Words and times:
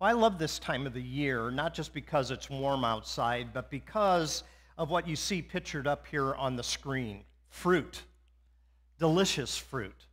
Well, 0.00 0.08
I 0.08 0.12
love 0.12 0.38
this 0.38 0.60
time 0.60 0.86
of 0.86 0.94
the 0.94 1.02
year, 1.02 1.50
not 1.50 1.74
just 1.74 1.92
because 1.92 2.30
it's 2.30 2.48
warm 2.48 2.84
outside, 2.84 3.52
but 3.52 3.68
because 3.68 4.44
of 4.76 4.90
what 4.90 5.08
you 5.08 5.16
see 5.16 5.42
pictured 5.42 5.88
up 5.88 6.06
here 6.06 6.34
on 6.36 6.54
the 6.54 6.62
screen 6.62 7.24
fruit, 7.48 8.02
delicious 9.00 9.56
fruit. 9.56 10.06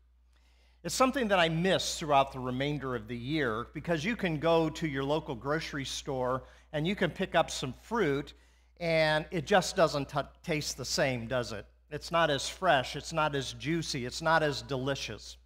It's 0.83 0.95
something 0.95 1.27
that 1.27 1.37
I 1.37 1.49
miss 1.49 1.99
throughout 1.99 2.31
the 2.31 2.39
remainder 2.39 2.95
of 2.95 3.07
the 3.07 3.15
year 3.15 3.67
because 3.75 4.03
you 4.03 4.15
can 4.15 4.39
go 4.39 4.71
to 4.71 4.87
your 4.87 5.03
local 5.03 5.35
grocery 5.35 5.85
store 5.85 6.45
and 6.73 6.87
you 6.87 6.95
can 6.95 7.11
pick 7.11 7.35
up 7.35 7.51
some 7.51 7.73
fruit, 7.83 8.33
and 8.79 9.25
it 9.29 9.45
just 9.45 9.75
doesn't 9.75 10.09
t- 10.09 10.19
taste 10.43 10.77
the 10.77 10.85
same, 10.85 11.27
does 11.27 11.51
it? 11.51 11.65
It's 11.91 12.11
not 12.11 12.31
as 12.31 12.49
fresh, 12.49 12.95
it's 12.95 13.13
not 13.13 13.35
as 13.35 13.53
juicy, 13.53 14.07
it's 14.07 14.21
not 14.23 14.41
as 14.41 14.63
delicious. 14.63 15.37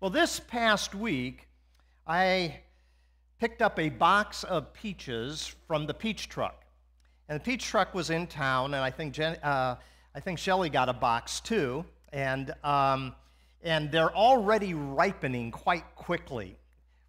Well, 0.00 0.10
this 0.10 0.38
past 0.38 0.94
week, 0.94 1.48
I 2.06 2.60
picked 3.38 3.60
up 3.62 3.78
a 3.78 3.88
box 3.88 4.44
of 4.44 4.72
peaches 4.72 5.54
from 5.66 5.86
the 5.86 5.94
peach 5.94 6.28
truck. 6.28 6.64
And 7.28 7.38
the 7.40 7.44
peach 7.44 7.64
truck 7.64 7.94
was 7.94 8.10
in 8.10 8.26
town, 8.26 8.74
and 8.74 8.82
I 8.82 8.90
think, 8.90 9.12
Jen, 9.12 9.36
uh, 9.42 9.76
I 10.14 10.20
think 10.20 10.38
Shelly 10.38 10.70
got 10.70 10.88
a 10.88 10.92
box 10.92 11.40
too. 11.40 11.84
And, 12.12 12.54
um, 12.64 13.14
and 13.62 13.90
they're 13.90 14.14
already 14.14 14.74
ripening 14.74 15.50
quite 15.50 15.84
quickly. 15.96 16.56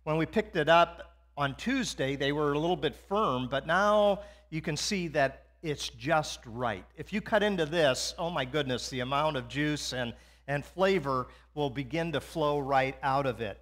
When 0.04 0.18
we 0.18 0.26
picked 0.26 0.55
it 0.55 0.70
up 0.70 1.16
on 1.38 1.55
Tuesday, 1.55 2.16
they 2.16 2.32
were 2.32 2.54
a 2.54 2.59
little 2.59 2.76
bit 2.76 2.96
firm, 2.96 3.48
but 3.48 3.68
now 3.68 4.21
you 4.49 4.62
can 4.62 4.76
see 4.76 5.07
that 5.09 5.46
it's 5.62 5.90
just 5.90 6.40
right. 6.46 6.85
If 6.96 7.13
you 7.13 7.21
cut 7.21 7.44
into 7.44 7.66
this, 7.66 8.16
oh 8.18 8.30
my 8.30 8.44
goodness, 8.46 8.90
the 8.90 9.02
amount 9.02 9.38
of 9.38 9.48
juice 9.48 9.94
and, 9.94 10.13
and 10.48 10.66
flavor 10.66 11.27
will 11.54 11.70
begin 11.70 12.12
to 12.13 12.21
flow 12.21 12.59
right 12.59 12.96
out 13.04 13.26
of 13.26 13.41
it. 13.41 13.62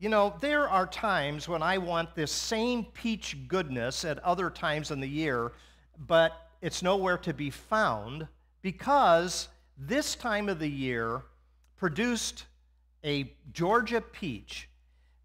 You 0.00 0.08
know, 0.08 0.32
there 0.40 0.66
are 0.66 0.86
times 0.86 1.46
when 1.46 1.62
I 1.62 1.76
want 1.76 2.14
this 2.14 2.32
same 2.32 2.86
peach 2.86 3.36
goodness 3.48 4.02
at 4.06 4.18
other 4.20 4.48
times 4.48 4.90
in 4.90 4.98
the 4.98 5.06
year, 5.06 5.52
but 6.06 6.48
it's 6.62 6.82
nowhere 6.82 7.18
to 7.18 7.34
be 7.34 7.50
found 7.50 8.26
because 8.62 9.48
this 9.76 10.14
time 10.14 10.48
of 10.48 10.58
the 10.58 10.66
year 10.66 11.20
produced 11.76 12.46
a 13.04 13.30
Georgia 13.52 14.00
peach 14.00 14.70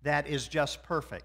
that 0.03 0.27
is 0.27 0.49
just 0.49 0.83
perfect. 0.83 1.23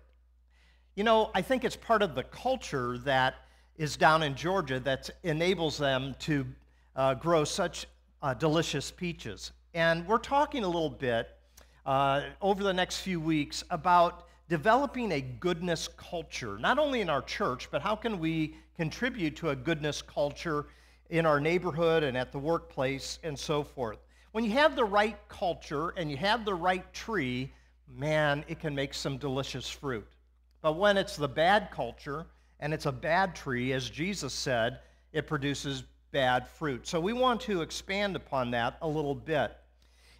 You 0.94 1.02
know, 1.02 1.32
I 1.34 1.42
think 1.42 1.64
it's 1.64 1.74
part 1.74 2.02
of 2.02 2.14
the 2.14 2.22
culture 2.22 2.98
that 2.98 3.34
is 3.76 3.96
down 3.96 4.22
in 4.22 4.36
Georgia 4.36 4.78
that 4.78 5.10
enables 5.24 5.76
them 5.76 6.14
to 6.20 6.46
uh, 6.94 7.14
grow 7.14 7.42
such 7.42 7.88
uh, 8.22 8.32
delicious 8.32 8.92
peaches. 8.92 9.50
And 9.74 10.06
we're 10.06 10.18
talking 10.18 10.62
a 10.62 10.68
little 10.68 10.88
bit 10.88 11.30
uh, 11.86 12.22
over 12.40 12.62
the 12.62 12.72
next 12.72 12.98
few 12.98 13.20
weeks 13.20 13.64
about 13.70 14.26
developing 14.48 15.12
a 15.12 15.20
goodness 15.20 15.88
culture, 15.96 16.58
not 16.58 16.78
only 16.78 17.00
in 17.00 17.08
our 17.08 17.22
church, 17.22 17.68
but 17.70 17.80
how 17.82 17.94
can 17.94 18.18
we 18.18 18.56
contribute 18.76 19.36
to 19.36 19.50
a 19.50 19.56
goodness 19.56 20.02
culture 20.02 20.66
in 21.10 21.26
our 21.26 21.40
neighborhood 21.40 22.02
and 22.02 22.16
at 22.16 22.32
the 22.32 22.38
workplace 22.38 23.18
and 23.22 23.38
so 23.38 23.62
forth. 23.62 23.98
When 24.32 24.44
you 24.44 24.52
have 24.52 24.76
the 24.76 24.84
right 24.84 25.16
culture 25.28 25.90
and 25.96 26.10
you 26.10 26.16
have 26.16 26.44
the 26.44 26.54
right 26.54 26.90
tree, 26.92 27.52
man, 27.88 28.44
it 28.48 28.60
can 28.60 28.74
make 28.74 28.94
some 28.94 29.18
delicious 29.18 29.68
fruit. 29.68 30.06
But 30.62 30.78
when 30.78 30.96
it's 30.96 31.16
the 31.16 31.28
bad 31.28 31.70
culture 31.70 32.26
and 32.60 32.72
it's 32.72 32.86
a 32.86 32.92
bad 32.92 33.34
tree, 33.34 33.72
as 33.72 33.90
Jesus 33.90 34.32
said, 34.32 34.78
it 35.12 35.26
produces 35.26 35.82
bad 36.12 36.46
fruit. 36.46 36.86
So 36.86 37.00
we 37.00 37.12
want 37.12 37.40
to 37.42 37.62
expand 37.62 38.14
upon 38.14 38.52
that 38.52 38.78
a 38.82 38.88
little 38.88 39.14
bit. 39.14 39.56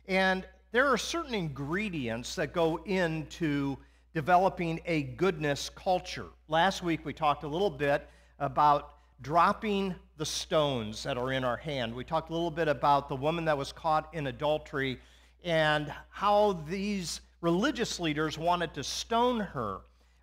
And 0.09 0.45
there 0.73 0.87
are 0.87 0.97
certain 0.97 1.35
ingredients 1.35 2.37
that 2.37 2.53
go 2.53 2.77
into 2.85 3.77
developing 4.15 4.81
a 4.87 5.03
goodness 5.03 5.69
culture. 5.75 6.27
Last 6.47 6.83
week 6.83 7.05
we 7.05 7.13
talked 7.13 7.43
a 7.43 7.49
little 7.49 7.71
bit 7.71 8.09
about 8.39 8.95
dropping 9.21 9.95
the 10.17 10.25
stones 10.25 11.03
that 11.03 11.19
are 11.19 11.33
in 11.33 11.43
our 11.43 11.57
hand. 11.57 11.95
We 11.95 12.05
talked 12.05 12.31
a 12.31 12.33
little 12.33 12.53
bit 12.53 12.69
about 12.69 13.09
the 13.09 13.17
woman 13.17 13.45
that 13.47 13.59
was 13.59 13.73
caught 13.73 14.15
in 14.15 14.29
adultery 14.29 15.01
and 15.43 15.93
how 16.09 16.53
these 16.69 17.21
religious 17.41 17.99
leaders 17.99 18.39
wanted 18.39 18.73
to 18.75 18.85
stone 18.85 19.41
her. 19.41 19.81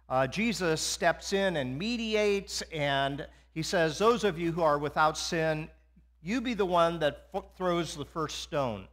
Uh, 0.07 0.27
Jesus 0.27 0.79
steps 0.79 1.33
in 1.33 1.57
and 1.57 1.77
mediates, 1.77 2.61
and 2.73 3.27
he 3.53 3.61
says, 3.61 3.97
Those 3.97 4.23
of 4.23 4.39
you 4.39 4.53
who 4.53 4.61
are 4.61 4.77
without 4.77 5.17
sin, 5.17 5.67
you 6.23 6.39
be 6.39 6.53
the 6.53 6.65
one 6.65 6.99
that 6.99 7.27
throws 7.57 7.95
the 7.95 8.05
first 8.05 8.39
stone 8.39 8.87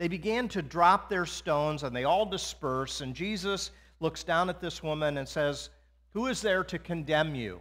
they 0.00 0.08
began 0.08 0.48
to 0.48 0.62
drop 0.62 1.10
their 1.10 1.26
stones 1.26 1.82
and 1.82 1.94
they 1.94 2.04
all 2.04 2.24
disperse. 2.24 3.02
And 3.02 3.14
Jesus 3.14 3.70
looks 4.00 4.24
down 4.24 4.48
at 4.48 4.58
this 4.58 4.82
woman 4.82 5.18
and 5.18 5.28
says, 5.28 5.68
Who 6.14 6.28
is 6.28 6.40
there 6.40 6.64
to 6.64 6.78
condemn 6.78 7.34
you? 7.34 7.60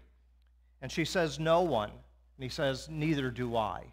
And 0.81 0.89
she 0.89 1.03
says, 1.03 1.37
No 1.37 1.63
one. 1.63 1.89
And 1.89 2.43
he 2.43 2.47
says, 2.47 2.87
Neither 2.89 3.29
do 3.29 3.57
I. 3.57 3.83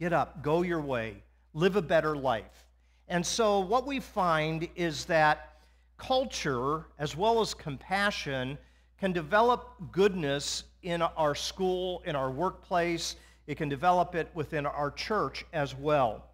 Get 0.00 0.12
up, 0.12 0.42
go 0.42 0.62
your 0.62 0.80
way, 0.80 1.22
live 1.54 1.76
a 1.76 1.82
better 1.82 2.16
life. 2.16 2.66
And 3.06 3.24
so, 3.24 3.60
what 3.60 3.86
we 3.86 4.00
find 4.00 4.68
is 4.74 5.04
that 5.04 5.60
culture, 5.98 6.84
as 6.98 7.16
well 7.16 7.40
as 7.40 7.54
compassion, 7.54 8.58
can 8.98 9.12
develop 9.12 9.76
goodness 9.92 10.64
in 10.82 11.00
our 11.00 11.36
school, 11.36 12.02
in 12.06 12.16
our 12.16 12.32
workplace. 12.32 13.14
It 13.46 13.56
can 13.56 13.68
develop 13.68 14.16
it 14.16 14.28
within 14.34 14.66
our 14.66 14.90
church 14.90 15.44
as 15.52 15.76
well. 15.76 16.27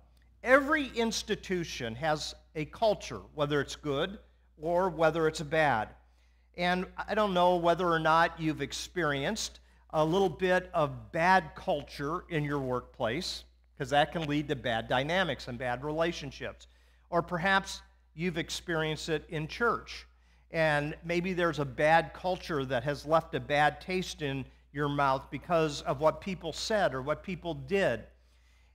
Every 0.44 0.88
institution 0.94 1.94
has 1.94 2.34
a 2.54 2.66
culture, 2.66 3.22
whether 3.34 3.62
it's 3.62 3.76
good 3.76 4.18
or 4.60 4.90
whether 4.90 5.26
it's 5.26 5.40
bad. 5.40 5.88
And 6.58 6.84
I 7.08 7.14
don't 7.14 7.32
know 7.32 7.56
whether 7.56 7.88
or 7.88 7.98
not 7.98 8.38
you've 8.38 8.60
experienced 8.60 9.60
a 9.94 10.04
little 10.04 10.28
bit 10.28 10.68
of 10.74 11.12
bad 11.12 11.52
culture 11.54 12.24
in 12.28 12.44
your 12.44 12.58
workplace, 12.58 13.44
because 13.72 13.88
that 13.88 14.12
can 14.12 14.28
lead 14.28 14.48
to 14.48 14.54
bad 14.54 14.86
dynamics 14.86 15.48
and 15.48 15.58
bad 15.58 15.82
relationships. 15.82 16.66
Or 17.08 17.22
perhaps 17.22 17.80
you've 18.14 18.36
experienced 18.36 19.08
it 19.08 19.24
in 19.30 19.48
church, 19.48 20.06
and 20.50 20.94
maybe 21.06 21.32
there's 21.32 21.58
a 21.58 21.64
bad 21.64 22.12
culture 22.12 22.66
that 22.66 22.84
has 22.84 23.06
left 23.06 23.34
a 23.34 23.40
bad 23.40 23.80
taste 23.80 24.20
in 24.20 24.44
your 24.74 24.90
mouth 24.90 25.30
because 25.30 25.80
of 25.82 26.00
what 26.00 26.20
people 26.20 26.52
said 26.52 26.92
or 26.92 27.00
what 27.00 27.22
people 27.22 27.54
did. 27.54 28.04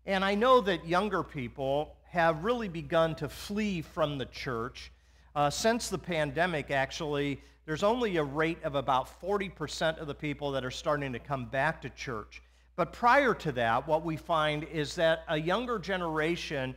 And 0.06 0.24
I 0.24 0.36
know 0.36 0.62
that 0.62 0.88
younger 0.88 1.24
people 1.24 1.96
have 2.10 2.44
really 2.44 2.68
begun 2.68 3.16
to 3.16 3.30
flee 3.30 3.82
from 3.82 4.18
the 4.18 4.26
church. 4.26 4.92
Uh, 5.36 5.50
since 5.50 5.90
the 5.90 5.98
pandemic, 5.98 6.72
actually, 6.72 7.40
there's 7.66 7.84
only 7.84 8.18
a 8.18 8.24
rate 8.24 8.64
of 8.64 8.74
about 8.74 9.22
40% 9.22 10.00
of 10.00 10.08
the 10.08 10.16
people 10.16 10.52
that 10.52 10.66
are 10.66 10.72
starting 10.72 11.14
to 11.14 11.20
come 11.20 11.46
back 11.46 11.82
to 11.84 11.90
church. 11.92 12.42
But 12.76 12.94
prior 12.94 13.34
to 13.36 13.52
that, 13.52 13.88
what 13.88 14.04
we 14.04 14.18
find 14.18 14.64
is 14.64 14.96
that 14.96 15.24
a 15.28 15.38
younger 15.38 15.78
generation 15.78 16.76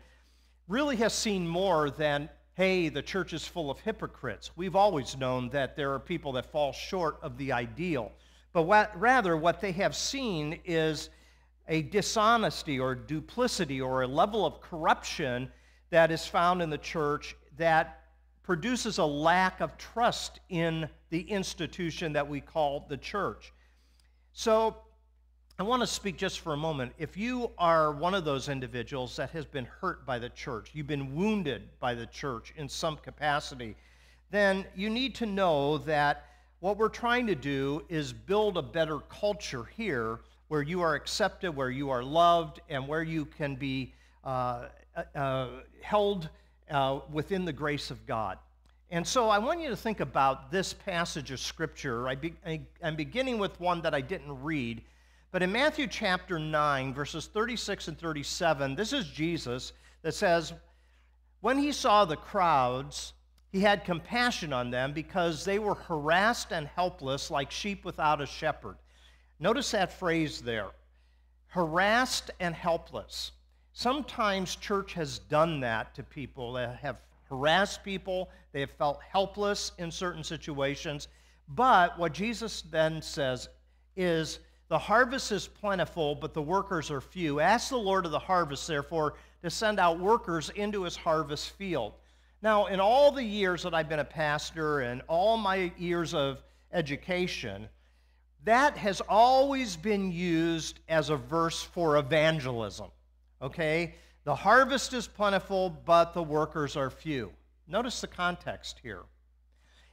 really 0.68 0.96
has 0.96 1.14
seen 1.14 1.46
more 1.46 1.90
than, 1.90 2.28
hey, 2.54 2.88
the 2.88 3.02
church 3.02 3.32
is 3.32 3.46
full 3.46 3.70
of 3.70 3.78
hypocrites. 3.80 4.50
We've 4.56 4.76
always 4.76 5.16
known 5.16 5.48
that 5.50 5.76
there 5.76 5.94
are 5.94 5.98
people 5.98 6.32
that 6.32 6.50
fall 6.50 6.72
short 6.72 7.18
of 7.22 7.38
the 7.38 7.52
ideal. 7.52 8.12
But 8.52 8.62
what, 8.62 8.98
rather, 9.00 9.36
what 9.36 9.60
they 9.60 9.72
have 9.72 9.96
seen 9.96 10.60
is 10.64 11.08
a 11.68 11.82
dishonesty 11.82 12.78
or 12.78 12.94
duplicity 12.94 13.80
or 13.80 14.02
a 14.02 14.06
level 14.06 14.44
of 14.44 14.60
corruption 14.60 15.50
that 15.90 16.10
is 16.10 16.26
found 16.26 16.62
in 16.62 16.70
the 16.70 16.78
church 16.78 17.36
that 17.56 18.00
produces 18.42 18.98
a 18.98 19.04
lack 19.04 19.60
of 19.60 19.76
trust 19.78 20.40
in 20.48 20.88
the 21.10 21.20
institution 21.20 22.12
that 22.12 22.28
we 22.28 22.40
call 22.40 22.86
the 22.88 22.96
church. 22.96 23.52
So, 24.32 24.76
I 25.58 25.64
want 25.64 25.82
to 25.82 25.86
speak 25.86 26.16
just 26.16 26.40
for 26.40 26.54
a 26.54 26.56
moment. 26.56 26.92
If 26.98 27.16
you 27.16 27.52
are 27.58 27.92
one 27.92 28.14
of 28.14 28.24
those 28.24 28.48
individuals 28.48 29.14
that 29.16 29.30
has 29.30 29.44
been 29.44 29.66
hurt 29.66 30.04
by 30.06 30.18
the 30.18 30.30
church, 30.30 30.70
you've 30.72 30.86
been 30.86 31.14
wounded 31.14 31.68
by 31.78 31.94
the 31.94 32.06
church 32.06 32.52
in 32.56 32.68
some 32.68 32.96
capacity, 32.96 33.76
then 34.30 34.64
you 34.74 34.88
need 34.88 35.14
to 35.16 35.26
know 35.26 35.78
that 35.78 36.24
what 36.60 36.78
we're 36.78 36.88
trying 36.88 37.26
to 37.26 37.34
do 37.34 37.84
is 37.88 38.12
build 38.12 38.56
a 38.56 38.62
better 38.62 39.00
culture 39.00 39.64
here 39.76 40.20
where 40.52 40.60
you 40.60 40.82
are 40.82 40.94
accepted, 40.94 41.56
where 41.56 41.70
you 41.70 41.88
are 41.88 42.04
loved, 42.04 42.60
and 42.68 42.86
where 42.86 43.02
you 43.02 43.24
can 43.24 43.54
be 43.56 43.94
uh, 44.22 44.66
uh, 44.94 45.18
uh, 45.18 45.48
held 45.80 46.28
uh, 46.70 46.98
within 47.10 47.46
the 47.46 47.52
grace 47.54 47.90
of 47.90 48.06
God. 48.06 48.36
And 48.90 49.06
so 49.06 49.30
I 49.30 49.38
want 49.38 49.62
you 49.62 49.70
to 49.70 49.76
think 49.76 50.00
about 50.00 50.50
this 50.52 50.74
passage 50.74 51.30
of 51.30 51.40
Scripture. 51.40 52.06
I 52.06 52.16
be, 52.16 52.34
I, 52.44 52.60
I'm 52.82 52.96
beginning 52.96 53.38
with 53.38 53.58
one 53.60 53.80
that 53.80 53.94
I 53.94 54.02
didn't 54.02 54.42
read, 54.42 54.82
but 55.30 55.42
in 55.42 55.50
Matthew 55.50 55.86
chapter 55.86 56.38
9, 56.38 56.92
verses 56.92 57.30
36 57.32 57.88
and 57.88 57.98
37, 57.98 58.74
this 58.74 58.92
is 58.92 59.06
Jesus 59.06 59.72
that 60.02 60.12
says, 60.12 60.52
When 61.40 61.56
he 61.56 61.72
saw 61.72 62.04
the 62.04 62.16
crowds, 62.16 63.14
he 63.52 63.60
had 63.60 63.86
compassion 63.86 64.52
on 64.52 64.70
them 64.70 64.92
because 64.92 65.46
they 65.46 65.58
were 65.58 65.76
harassed 65.76 66.52
and 66.52 66.66
helpless 66.66 67.30
like 67.30 67.50
sheep 67.50 67.86
without 67.86 68.20
a 68.20 68.26
shepherd. 68.26 68.76
Notice 69.42 69.72
that 69.72 69.92
phrase 69.92 70.40
there 70.40 70.70
harassed 71.48 72.30
and 72.38 72.54
helpless. 72.54 73.32
Sometimes 73.72 74.54
church 74.54 74.92
has 74.92 75.18
done 75.18 75.58
that 75.60 75.96
to 75.96 76.04
people 76.04 76.52
that 76.52 76.76
have 76.76 76.98
harassed 77.28 77.82
people, 77.82 78.30
they 78.52 78.60
have 78.60 78.70
felt 78.70 79.00
helpless 79.02 79.72
in 79.78 79.90
certain 79.90 80.22
situations. 80.22 81.08
But 81.48 81.98
what 81.98 82.14
Jesus 82.14 82.62
then 82.70 83.02
says 83.02 83.48
is, 83.96 84.38
The 84.68 84.78
harvest 84.78 85.32
is 85.32 85.48
plentiful, 85.48 86.14
but 86.14 86.34
the 86.34 86.40
workers 86.40 86.88
are 86.88 87.00
few. 87.00 87.40
Ask 87.40 87.70
the 87.70 87.76
Lord 87.76 88.06
of 88.06 88.12
the 88.12 88.20
harvest, 88.20 88.68
therefore, 88.68 89.14
to 89.42 89.50
send 89.50 89.80
out 89.80 89.98
workers 89.98 90.50
into 90.50 90.84
his 90.84 90.94
harvest 90.94 91.50
field. 91.50 91.94
Now, 92.42 92.66
in 92.66 92.78
all 92.78 93.10
the 93.10 93.24
years 93.24 93.64
that 93.64 93.74
I've 93.74 93.88
been 93.88 93.98
a 93.98 94.04
pastor 94.04 94.82
and 94.82 95.02
all 95.08 95.36
my 95.36 95.72
years 95.76 96.14
of 96.14 96.44
education, 96.72 97.68
that 98.44 98.76
has 98.76 99.00
always 99.08 99.76
been 99.76 100.10
used 100.10 100.80
as 100.88 101.10
a 101.10 101.16
verse 101.16 101.62
for 101.62 101.96
evangelism. 101.96 102.90
Okay? 103.40 103.94
The 104.24 104.34
harvest 104.34 104.92
is 104.92 105.06
plentiful, 105.06 105.70
but 105.84 106.14
the 106.14 106.22
workers 106.22 106.76
are 106.76 106.90
few. 106.90 107.32
Notice 107.68 108.00
the 108.00 108.06
context 108.06 108.80
here. 108.82 109.02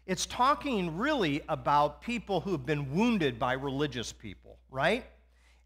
It's 0.05 0.25
talking 0.25 0.97
really 0.97 1.41
about 1.49 2.01
people 2.01 2.41
who've 2.41 2.65
been 2.65 2.95
wounded 2.95 3.37
by 3.37 3.53
religious 3.53 4.11
people, 4.11 4.57
right? 4.71 5.05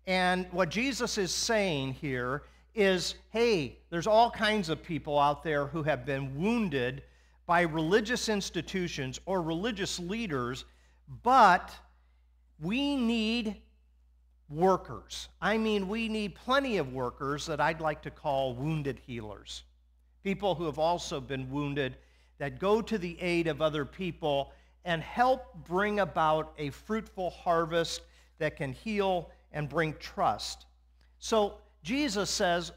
And 0.06 0.47
what 0.51 0.69
Jesus 0.69 1.18
is 1.18 1.31
saying 1.33 1.94
here 1.94 2.44
is 2.75 3.15
hey, 3.31 3.77
there's 3.89 4.07
all 4.07 4.30
kinds 4.31 4.68
of 4.68 4.83
people 4.83 5.18
out 5.18 5.44
there 5.44 5.68
who 5.68 5.83
have 5.83 6.06
been 6.06 6.35
wounded 6.35 7.03
by 7.45 7.62
religious 7.62 8.30
institutions 8.30 9.19
or 9.25 9.41
religious 9.41 10.00
leaders, 10.00 10.65
but 11.24 11.74
we 12.59 12.95
need 12.95 13.55
workers. 14.50 15.29
I 15.41 15.57
mean, 15.57 15.88
we 15.88 16.07
need 16.07 16.35
plenty 16.35 16.77
of 16.77 16.94
workers 16.94 17.45
that 17.47 17.59
I'd 17.59 17.81
like 17.81 18.01
to 18.03 18.11
call 18.11 18.53
wounded 18.53 19.00
healers. 19.05 19.63
People 20.23 20.55
who 20.55 20.65
have 20.65 20.79
also 20.79 21.19
been 21.19 21.50
wounded 21.50 21.97
that 22.38 22.59
go 22.59 22.81
to 22.81 22.97
the 22.97 23.19
aid 23.21 23.47
of 23.47 23.61
other 23.61 23.85
people 23.85 24.53
and 24.85 25.01
help 25.01 25.55
bring 25.67 26.00
about 26.00 26.53
a 26.57 26.69
fruitful 26.69 27.29
harvest 27.29 28.01
that 28.38 28.57
can 28.57 28.73
heal 28.73 29.29
and 29.51 29.69
bring 29.69 29.94
trust. 29.99 30.65
So 31.19 31.57
Jesus 31.83 32.29
says 32.29 32.71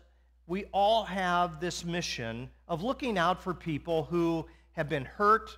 we 0.46 0.64
all 0.72 1.04
have 1.04 1.60
this 1.60 1.84
mission 1.84 2.48
of 2.68 2.82
looking 2.82 3.18
out 3.18 3.42
for 3.42 3.52
people 3.52 4.04
who 4.04 4.46
have 4.72 4.88
been 4.88 5.04
hurt, 5.04 5.56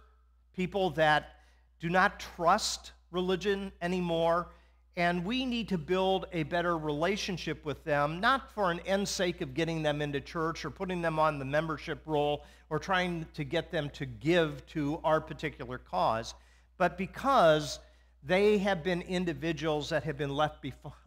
people 0.54 0.90
that 0.90 1.36
do 1.80 1.90
not 1.90 2.20
trust 2.20 2.92
religion 3.10 3.72
anymore, 3.80 4.48
and 4.96 5.24
we 5.24 5.46
need 5.46 5.68
to 5.68 5.78
build 5.78 6.26
a 6.32 6.42
better 6.42 6.76
relationship 6.76 7.64
with 7.64 7.82
them, 7.84 8.20
not 8.20 8.52
for 8.52 8.70
an 8.70 8.80
end 8.80 9.08
sake 9.08 9.40
of 9.40 9.54
getting 9.54 9.82
them 9.82 10.02
into 10.02 10.20
church 10.20 10.64
or 10.64 10.70
putting 10.70 11.00
them 11.00 11.18
on 11.18 11.38
the 11.38 11.44
membership 11.44 12.00
roll 12.04 12.44
or 12.68 12.78
trying 12.78 13.24
to 13.34 13.44
get 13.44 13.70
them 13.70 13.88
to 13.90 14.04
give 14.06 14.66
to 14.66 15.00
our 15.04 15.20
particular 15.20 15.78
cause, 15.78 16.34
but 16.78 16.98
because 16.98 17.78
they 18.24 18.58
have 18.58 18.82
been 18.82 19.02
individuals 19.02 19.88
that 19.90 20.02
have 20.02 20.18
been 20.18 20.34
left 20.34 20.64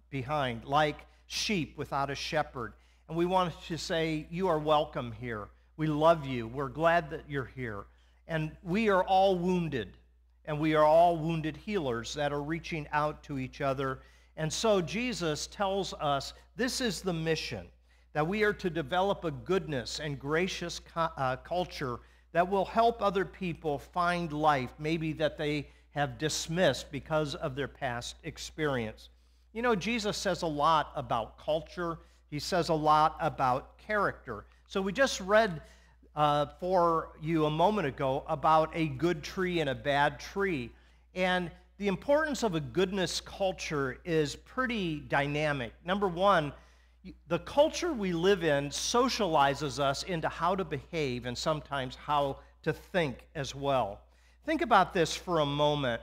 behind, 0.09 0.65
like 0.65 1.05
sheep 1.27 1.77
without 1.77 2.09
a 2.09 2.15
shepherd. 2.15 2.73
And 3.07 3.17
we 3.17 3.25
want 3.25 3.53
to 3.67 3.77
say, 3.77 4.25
You 4.29 4.47
are 4.47 4.59
welcome 4.59 5.11
here. 5.11 5.49
We 5.77 5.87
love 5.87 6.25
you. 6.25 6.47
We're 6.47 6.69
glad 6.69 7.09
that 7.09 7.23
you're 7.27 7.51
here. 7.55 7.85
And 8.27 8.51
we 8.63 8.89
are 8.89 9.03
all 9.03 9.37
wounded 9.37 9.97
and 10.51 10.59
we 10.59 10.75
are 10.75 10.83
all 10.83 11.15
wounded 11.15 11.55
healers 11.55 12.13
that 12.13 12.33
are 12.33 12.41
reaching 12.41 12.85
out 12.91 13.23
to 13.23 13.39
each 13.39 13.61
other. 13.61 13.99
And 14.35 14.51
so 14.51 14.81
Jesus 14.81 15.47
tells 15.47 15.93
us 15.93 16.33
this 16.57 16.81
is 16.81 17.01
the 17.01 17.13
mission 17.13 17.67
that 18.11 18.27
we 18.27 18.43
are 18.43 18.51
to 18.51 18.69
develop 18.69 19.23
a 19.23 19.31
goodness 19.31 20.01
and 20.01 20.19
gracious 20.19 20.81
uh, 20.97 21.37
culture 21.37 21.99
that 22.33 22.49
will 22.49 22.65
help 22.65 23.01
other 23.01 23.23
people 23.23 23.79
find 23.79 24.33
life, 24.33 24.71
maybe 24.77 25.13
that 25.13 25.37
they 25.37 25.69
have 25.91 26.17
dismissed 26.17 26.91
because 26.91 27.33
of 27.35 27.55
their 27.55 27.69
past 27.69 28.17
experience. 28.25 29.07
You 29.53 29.61
know, 29.61 29.73
Jesus 29.73 30.17
says 30.17 30.41
a 30.41 30.47
lot 30.47 30.91
about 30.97 31.37
culture, 31.37 31.99
he 32.29 32.39
says 32.39 32.67
a 32.67 32.73
lot 32.73 33.15
about 33.21 33.77
character. 33.77 34.43
So 34.67 34.81
we 34.81 34.91
just 34.91 35.21
read 35.21 35.61
uh, 36.15 36.45
for 36.59 37.09
you 37.21 37.45
a 37.45 37.49
moment 37.49 37.87
ago 37.87 38.23
about 38.27 38.71
a 38.73 38.87
good 38.87 39.23
tree 39.23 39.59
and 39.59 39.69
a 39.69 39.75
bad 39.75 40.19
tree. 40.19 40.71
And 41.15 41.51
the 41.77 41.87
importance 41.87 42.43
of 42.43 42.55
a 42.55 42.59
goodness 42.59 43.21
culture 43.21 43.97
is 44.05 44.35
pretty 44.35 44.99
dynamic. 44.99 45.73
Number 45.85 46.07
one, 46.07 46.53
the 47.27 47.39
culture 47.39 47.93
we 47.93 48.13
live 48.13 48.43
in 48.43 48.69
socializes 48.69 49.79
us 49.79 50.03
into 50.03 50.29
how 50.29 50.55
to 50.55 50.63
behave 50.63 51.25
and 51.25 51.37
sometimes 51.37 51.95
how 51.95 52.37
to 52.63 52.73
think 52.73 53.25
as 53.33 53.55
well. 53.55 53.99
Think 54.45 54.61
about 54.61 54.93
this 54.93 55.15
for 55.15 55.39
a 55.39 55.45
moment. 55.45 56.01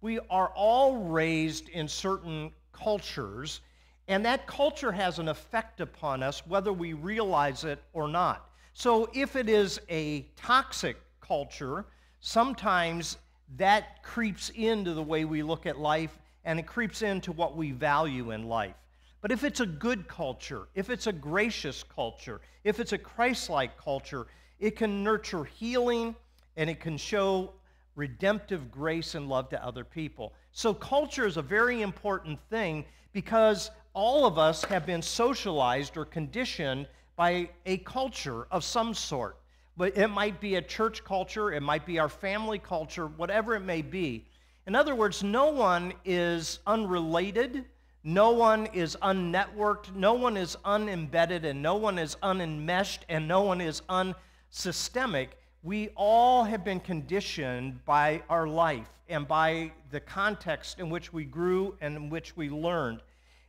We 0.00 0.18
are 0.30 0.48
all 0.54 0.96
raised 0.96 1.68
in 1.68 1.86
certain 1.88 2.52
cultures, 2.72 3.60
and 4.08 4.24
that 4.24 4.46
culture 4.46 4.92
has 4.92 5.18
an 5.18 5.28
effect 5.28 5.80
upon 5.80 6.22
us 6.22 6.46
whether 6.46 6.72
we 6.72 6.94
realize 6.94 7.64
it 7.64 7.82
or 7.92 8.08
not. 8.08 8.49
So 8.74 9.10
if 9.14 9.36
it 9.36 9.48
is 9.48 9.80
a 9.88 10.22
toxic 10.36 10.96
culture, 11.20 11.86
sometimes 12.20 13.18
that 13.56 14.02
creeps 14.02 14.50
into 14.50 14.94
the 14.94 15.02
way 15.02 15.24
we 15.24 15.42
look 15.42 15.66
at 15.66 15.78
life 15.78 16.18
and 16.44 16.58
it 16.58 16.66
creeps 16.66 17.02
into 17.02 17.32
what 17.32 17.56
we 17.56 17.72
value 17.72 18.30
in 18.30 18.48
life. 18.48 18.74
But 19.20 19.32
if 19.32 19.44
it's 19.44 19.60
a 19.60 19.66
good 19.66 20.08
culture, 20.08 20.68
if 20.74 20.88
it's 20.88 21.06
a 21.06 21.12
gracious 21.12 21.82
culture, 21.82 22.40
if 22.64 22.80
it's 22.80 22.92
a 22.92 22.98
Christ 22.98 23.50
like 23.50 23.76
culture, 23.76 24.26
it 24.58 24.76
can 24.76 25.02
nurture 25.02 25.44
healing 25.44 26.14
and 26.56 26.70
it 26.70 26.80
can 26.80 26.96
show 26.96 27.52
redemptive 27.96 28.70
grace 28.70 29.14
and 29.14 29.28
love 29.28 29.50
to 29.50 29.64
other 29.64 29.84
people. 29.84 30.32
So, 30.52 30.72
culture 30.72 31.26
is 31.26 31.36
a 31.36 31.42
very 31.42 31.82
important 31.82 32.38
thing 32.48 32.84
because 33.12 33.70
all 33.92 34.26
of 34.26 34.38
us 34.38 34.64
have 34.64 34.86
been 34.86 35.02
socialized 35.02 35.96
or 35.96 36.04
conditioned 36.04 36.88
by 37.20 37.46
a 37.66 37.76
culture 37.76 38.46
of 38.50 38.64
some 38.64 38.94
sort. 38.94 39.36
But 39.76 39.94
it 39.94 40.08
might 40.08 40.40
be 40.40 40.54
a 40.54 40.62
church 40.62 41.04
culture, 41.04 41.52
it 41.52 41.60
might 41.60 41.84
be 41.84 41.98
our 41.98 42.08
family 42.08 42.58
culture, 42.58 43.08
whatever 43.08 43.54
it 43.54 43.60
may 43.60 43.82
be. 43.82 44.24
In 44.66 44.74
other 44.74 44.94
words, 44.94 45.22
no 45.22 45.48
one 45.50 45.92
is 46.06 46.60
unrelated, 46.66 47.66
no 48.04 48.30
one 48.30 48.64
is 48.72 48.96
unnetworked, 49.02 49.94
no 49.94 50.14
one 50.14 50.38
is 50.38 50.56
unembedded, 50.64 51.44
and 51.44 51.60
no 51.60 51.76
one 51.76 51.98
is 51.98 52.16
unenmeshed, 52.22 53.00
and 53.10 53.28
no 53.28 53.42
one 53.42 53.60
is 53.60 53.82
unsystemic. 53.90 55.28
We 55.62 55.90
all 55.96 56.44
have 56.44 56.64
been 56.64 56.80
conditioned 56.80 57.84
by 57.84 58.22
our 58.30 58.48
life 58.48 58.88
and 59.10 59.28
by 59.28 59.72
the 59.90 60.00
context 60.00 60.78
in 60.78 60.88
which 60.88 61.12
we 61.12 61.26
grew 61.26 61.76
and 61.82 61.96
in 61.96 62.08
which 62.08 62.34
we 62.34 62.48
learned. 62.48 63.02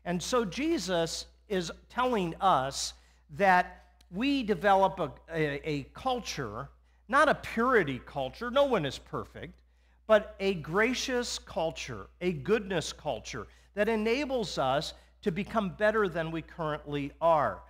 And 0.04 0.22
so 0.22 0.44
Jesus 0.44 1.28
is 1.48 1.72
telling 1.88 2.36
us 2.42 2.96
that 3.38 3.86
we 4.12 4.44
develop 4.44 5.00
a, 5.00 5.12
a, 5.34 5.70
a 5.70 5.84
culture, 5.94 6.70
not 7.08 7.30
a 7.30 7.36
purity 7.36 8.02
culture, 8.06 8.52
no 8.52 8.66
one 8.66 8.86
is 8.86 8.98
perfect, 8.98 9.62
but 10.08 10.36
a 10.40 10.56
gracious 10.56 11.40
culture, 11.40 12.08
a 12.20 12.34
goodness 12.34 12.92
culture 12.92 13.48
that 13.76 13.88
enables 13.88 14.58
us 14.58 14.94
to 15.22 15.32
become 15.32 15.70
better 15.78 16.10
than 16.10 16.32
we 16.32 16.42
currently 16.42 17.12
are. 17.22 17.62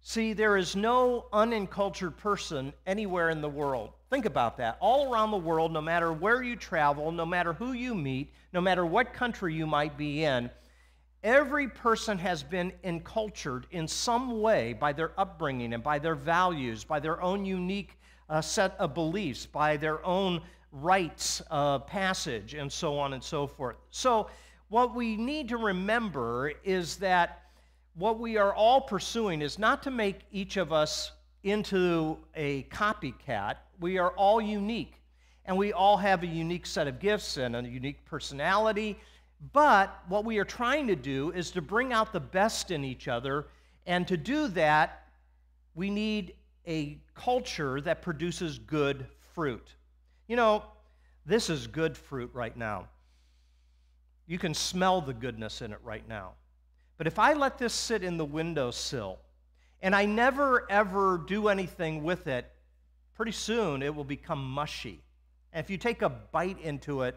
See, 0.00 0.32
there 0.32 0.56
is 0.56 0.74
no 0.74 1.26
uncultured 1.32 2.16
person 2.16 2.72
anywhere 2.86 3.30
in 3.30 3.40
the 3.40 3.48
world. 3.48 3.90
Think 4.10 4.24
about 4.24 4.56
that. 4.56 4.78
All 4.80 5.12
around 5.12 5.32
the 5.32 5.36
world, 5.36 5.72
no 5.72 5.80
matter 5.80 6.12
where 6.12 6.42
you 6.42 6.56
travel, 6.56 7.12
no 7.12 7.26
matter 7.26 7.52
who 7.52 7.72
you 7.72 7.94
meet, 7.94 8.32
no 8.52 8.60
matter 8.60 8.86
what 8.86 9.12
country 9.12 9.54
you 9.54 9.66
might 9.66 9.98
be 9.98 10.24
in, 10.24 10.50
Every 11.24 11.66
person 11.66 12.16
has 12.18 12.44
been 12.44 12.72
encultured 12.84 13.66
in 13.72 13.88
some 13.88 14.40
way 14.40 14.72
by 14.72 14.92
their 14.92 15.12
upbringing 15.18 15.74
and 15.74 15.82
by 15.82 15.98
their 15.98 16.14
values, 16.14 16.84
by 16.84 17.00
their 17.00 17.20
own 17.20 17.44
unique 17.44 17.98
uh, 18.28 18.40
set 18.40 18.76
of 18.78 18.94
beliefs, 18.94 19.44
by 19.44 19.76
their 19.76 20.04
own 20.06 20.40
rites 20.70 21.42
of 21.50 21.88
passage, 21.88 22.54
and 22.54 22.70
so 22.70 22.98
on 22.98 23.14
and 23.14 23.22
so 23.22 23.48
forth. 23.48 23.76
So, 23.90 24.30
what 24.68 24.94
we 24.94 25.16
need 25.16 25.48
to 25.48 25.56
remember 25.56 26.52
is 26.62 26.96
that 26.96 27.42
what 27.94 28.20
we 28.20 28.36
are 28.36 28.54
all 28.54 28.82
pursuing 28.82 29.40
is 29.40 29.58
not 29.58 29.82
to 29.84 29.90
make 29.90 30.20
each 30.30 30.56
of 30.56 30.72
us 30.72 31.10
into 31.42 32.18
a 32.36 32.64
copycat. 32.64 33.56
We 33.80 33.98
are 33.98 34.10
all 34.10 34.40
unique, 34.40 35.00
and 35.46 35.56
we 35.56 35.72
all 35.72 35.96
have 35.96 36.22
a 36.22 36.26
unique 36.26 36.66
set 36.66 36.86
of 36.86 37.00
gifts 37.00 37.38
and 37.38 37.56
a 37.56 37.62
unique 37.62 38.04
personality 38.04 38.98
but 39.52 40.02
what 40.08 40.24
we 40.24 40.38
are 40.38 40.44
trying 40.44 40.88
to 40.88 40.96
do 40.96 41.30
is 41.30 41.50
to 41.52 41.62
bring 41.62 41.92
out 41.92 42.12
the 42.12 42.20
best 42.20 42.70
in 42.70 42.84
each 42.84 43.08
other. 43.08 43.46
And 43.86 44.06
to 44.08 44.16
do 44.16 44.48
that, 44.48 45.04
we 45.74 45.90
need 45.90 46.34
a 46.66 46.98
culture 47.14 47.80
that 47.80 48.02
produces 48.02 48.58
good 48.58 49.06
fruit. 49.34 49.74
You 50.26 50.36
know, 50.36 50.64
this 51.24 51.48
is 51.50 51.66
good 51.66 51.96
fruit 51.96 52.30
right 52.34 52.56
now. 52.56 52.88
You 54.26 54.38
can 54.38 54.54
smell 54.54 55.00
the 55.00 55.14
goodness 55.14 55.62
in 55.62 55.72
it 55.72 55.78
right 55.82 56.06
now. 56.06 56.32
But 56.98 57.06
if 57.06 57.18
I 57.18 57.32
let 57.32 57.58
this 57.58 57.72
sit 57.72 58.02
in 58.02 58.16
the 58.16 58.24
windowsill 58.24 59.18
and 59.80 59.94
I 59.94 60.04
never 60.04 60.66
ever 60.70 61.22
do 61.26 61.48
anything 61.48 62.02
with 62.02 62.26
it, 62.26 62.50
pretty 63.14 63.32
soon 63.32 63.82
it 63.82 63.94
will 63.94 64.04
become 64.04 64.44
mushy. 64.44 65.00
And 65.52 65.64
if 65.64 65.70
you 65.70 65.78
take 65.78 66.02
a 66.02 66.08
bite 66.08 66.60
into 66.60 67.02
it, 67.02 67.16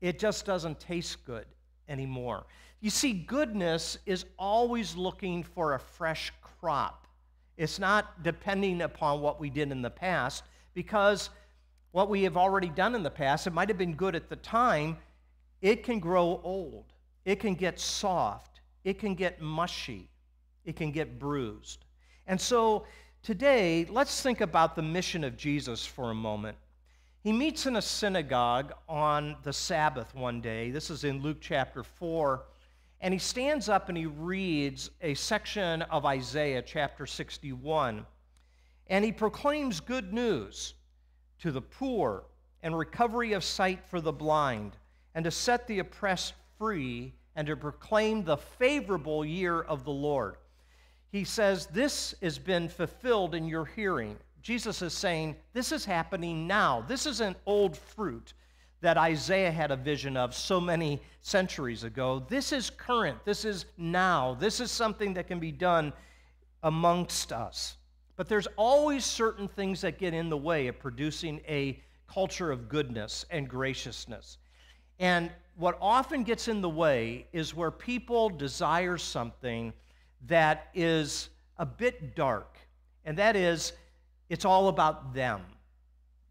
it 0.00 0.18
just 0.18 0.46
doesn't 0.46 0.78
taste 0.80 1.24
good 1.24 1.46
anymore. 1.88 2.46
You 2.80 2.90
see, 2.90 3.12
goodness 3.12 3.98
is 4.06 4.24
always 4.38 4.96
looking 4.96 5.42
for 5.42 5.74
a 5.74 5.80
fresh 5.80 6.32
crop. 6.42 7.06
It's 7.56 7.78
not 7.78 8.22
depending 8.22 8.82
upon 8.82 9.20
what 9.20 9.40
we 9.40 9.50
did 9.50 9.72
in 9.72 9.82
the 9.82 9.90
past, 9.90 10.44
because 10.74 11.30
what 11.90 12.08
we 12.08 12.22
have 12.22 12.36
already 12.36 12.68
done 12.68 12.94
in 12.94 13.02
the 13.02 13.10
past, 13.10 13.46
it 13.46 13.52
might 13.52 13.68
have 13.68 13.78
been 13.78 13.94
good 13.94 14.14
at 14.14 14.28
the 14.28 14.36
time, 14.36 14.96
it 15.60 15.82
can 15.82 15.98
grow 15.98 16.40
old, 16.44 16.84
it 17.24 17.40
can 17.40 17.54
get 17.54 17.80
soft, 17.80 18.60
it 18.84 18.98
can 19.00 19.14
get 19.14 19.40
mushy, 19.40 20.08
it 20.64 20.76
can 20.76 20.92
get 20.92 21.18
bruised. 21.18 21.84
And 22.28 22.40
so 22.40 22.86
today, 23.22 23.86
let's 23.90 24.22
think 24.22 24.40
about 24.40 24.76
the 24.76 24.82
mission 24.82 25.24
of 25.24 25.36
Jesus 25.36 25.84
for 25.84 26.10
a 26.10 26.14
moment. 26.14 26.56
He 27.28 27.32
meets 27.34 27.66
in 27.66 27.76
a 27.76 27.82
synagogue 27.82 28.72
on 28.88 29.36
the 29.42 29.52
Sabbath 29.52 30.14
one 30.14 30.40
day. 30.40 30.70
This 30.70 30.88
is 30.88 31.04
in 31.04 31.20
Luke 31.20 31.42
chapter 31.42 31.82
4. 31.82 32.46
And 33.02 33.12
he 33.12 33.20
stands 33.20 33.68
up 33.68 33.90
and 33.90 33.98
he 33.98 34.06
reads 34.06 34.90
a 35.02 35.12
section 35.12 35.82
of 35.82 36.06
Isaiah 36.06 36.62
chapter 36.62 37.04
61. 37.04 38.06
And 38.86 39.04
he 39.04 39.12
proclaims 39.12 39.78
good 39.78 40.10
news 40.10 40.72
to 41.40 41.52
the 41.52 41.60
poor 41.60 42.24
and 42.62 42.74
recovery 42.74 43.34
of 43.34 43.44
sight 43.44 43.84
for 43.90 44.00
the 44.00 44.10
blind, 44.10 44.78
and 45.14 45.22
to 45.26 45.30
set 45.30 45.66
the 45.66 45.80
oppressed 45.80 46.32
free, 46.56 47.12
and 47.36 47.46
to 47.46 47.56
proclaim 47.56 48.24
the 48.24 48.38
favorable 48.38 49.22
year 49.22 49.60
of 49.60 49.84
the 49.84 49.90
Lord. 49.90 50.36
He 51.12 51.24
says, 51.24 51.66
This 51.66 52.14
has 52.22 52.38
been 52.38 52.70
fulfilled 52.70 53.34
in 53.34 53.46
your 53.46 53.66
hearing. 53.66 54.16
Jesus 54.48 54.80
is 54.80 54.94
saying, 54.94 55.36
This 55.52 55.72
is 55.72 55.84
happening 55.84 56.46
now. 56.46 56.82
This 56.88 57.04
isn't 57.04 57.36
old 57.44 57.76
fruit 57.76 58.32
that 58.80 58.96
Isaiah 58.96 59.50
had 59.50 59.70
a 59.70 59.76
vision 59.76 60.16
of 60.16 60.34
so 60.34 60.58
many 60.58 61.02
centuries 61.20 61.84
ago. 61.84 62.24
This 62.30 62.50
is 62.50 62.70
current. 62.70 63.22
This 63.26 63.44
is 63.44 63.66
now. 63.76 64.38
This 64.40 64.58
is 64.60 64.70
something 64.70 65.12
that 65.12 65.26
can 65.26 65.38
be 65.38 65.52
done 65.52 65.92
amongst 66.62 67.30
us. 67.30 67.76
But 68.16 68.30
there's 68.30 68.46
always 68.56 69.04
certain 69.04 69.48
things 69.48 69.82
that 69.82 69.98
get 69.98 70.14
in 70.14 70.30
the 70.30 70.38
way 70.38 70.68
of 70.68 70.78
producing 70.78 71.42
a 71.46 71.78
culture 72.10 72.50
of 72.50 72.70
goodness 72.70 73.26
and 73.28 73.50
graciousness. 73.50 74.38
And 74.98 75.30
what 75.56 75.76
often 75.78 76.22
gets 76.22 76.48
in 76.48 76.62
the 76.62 76.70
way 76.70 77.26
is 77.34 77.54
where 77.54 77.70
people 77.70 78.30
desire 78.30 78.96
something 78.96 79.74
that 80.26 80.68
is 80.72 81.28
a 81.58 81.66
bit 81.66 82.16
dark, 82.16 82.56
and 83.04 83.18
that 83.18 83.36
is 83.36 83.74
it's 84.28 84.44
all 84.44 84.68
about 84.68 85.14
them, 85.14 85.40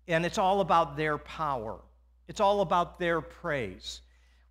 and 0.07 0.25
it's 0.25 0.37
all 0.37 0.61
about 0.61 0.97
their 0.97 1.17
power, 1.17 1.79
it's 2.27 2.39
all 2.39 2.61
about 2.61 2.99
their 2.99 3.21
praise. 3.21 4.01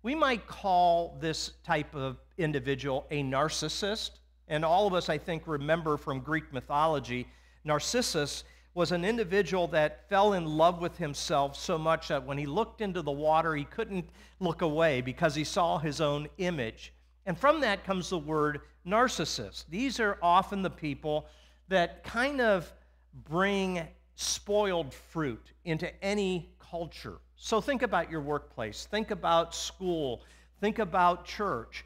We 0.03 0.15
might 0.15 0.47
call 0.47 1.17
this 1.19 1.51
type 1.65 1.93
of 1.95 2.17
individual 2.37 3.05
a 3.11 3.23
narcissist, 3.23 4.11
and 4.47 4.63
all 4.63 4.87
of 4.87 4.93
us, 4.93 5.09
I 5.09 5.17
think, 5.17 5.43
remember 5.47 5.97
from 5.97 6.19
Greek 6.19 6.53
mythology, 6.53 7.27
Narcissus 7.63 8.43
was 8.73 8.91
an 8.91 9.03
individual 9.03 9.67
that 9.67 10.07
fell 10.07 10.33
in 10.33 10.45
love 10.45 10.79
with 10.79 10.97
himself 10.97 11.55
so 11.55 11.77
much 11.77 12.09
that 12.09 12.23
when 12.23 12.37
he 12.37 12.45
looked 12.45 12.79
into 12.79 13.01
the 13.01 13.11
water, 13.11 13.55
he 13.55 13.63
couldn't 13.63 14.07
look 14.39 14.61
away 14.61 15.01
because 15.01 15.33
he 15.33 15.43
saw 15.43 15.79
his 15.79 15.99
own 15.99 16.27
image. 16.37 16.93
And 17.25 17.37
from 17.37 17.59
that 17.61 17.83
comes 17.83 18.09
the 18.09 18.19
word 18.19 18.61
narcissist. 18.85 19.65
These 19.67 19.99
are 19.99 20.19
often 20.21 20.61
the 20.61 20.69
people 20.69 21.25
that 21.69 22.03
kind 22.03 22.39
of 22.39 22.71
bring 23.25 23.87
spoiled 24.15 24.93
fruit 24.93 25.51
into 25.65 25.91
any 26.03 26.49
culture. 26.59 27.17
So 27.35 27.61
think 27.61 27.83
about 27.83 28.09
your 28.09 28.21
workplace, 28.21 28.87
think 28.89 29.11
about 29.11 29.53
school, 29.53 30.23
think 30.59 30.79
about 30.79 31.25
church. 31.25 31.85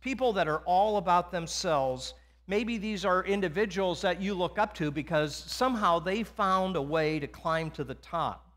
People 0.00 0.32
that 0.34 0.48
are 0.48 0.60
all 0.60 0.96
about 0.96 1.30
themselves. 1.30 2.14
Maybe 2.46 2.78
these 2.78 3.04
are 3.04 3.24
individuals 3.24 4.00
that 4.02 4.20
you 4.20 4.34
look 4.34 4.58
up 4.58 4.74
to 4.74 4.90
because 4.90 5.34
somehow 5.34 5.98
they 5.98 6.22
found 6.22 6.76
a 6.76 6.82
way 6.82 7.18
to 7.18 7.26
climb 7.26 7.70
to 7.72 7.84
the 7.84 7.94
top. 7.94 8.48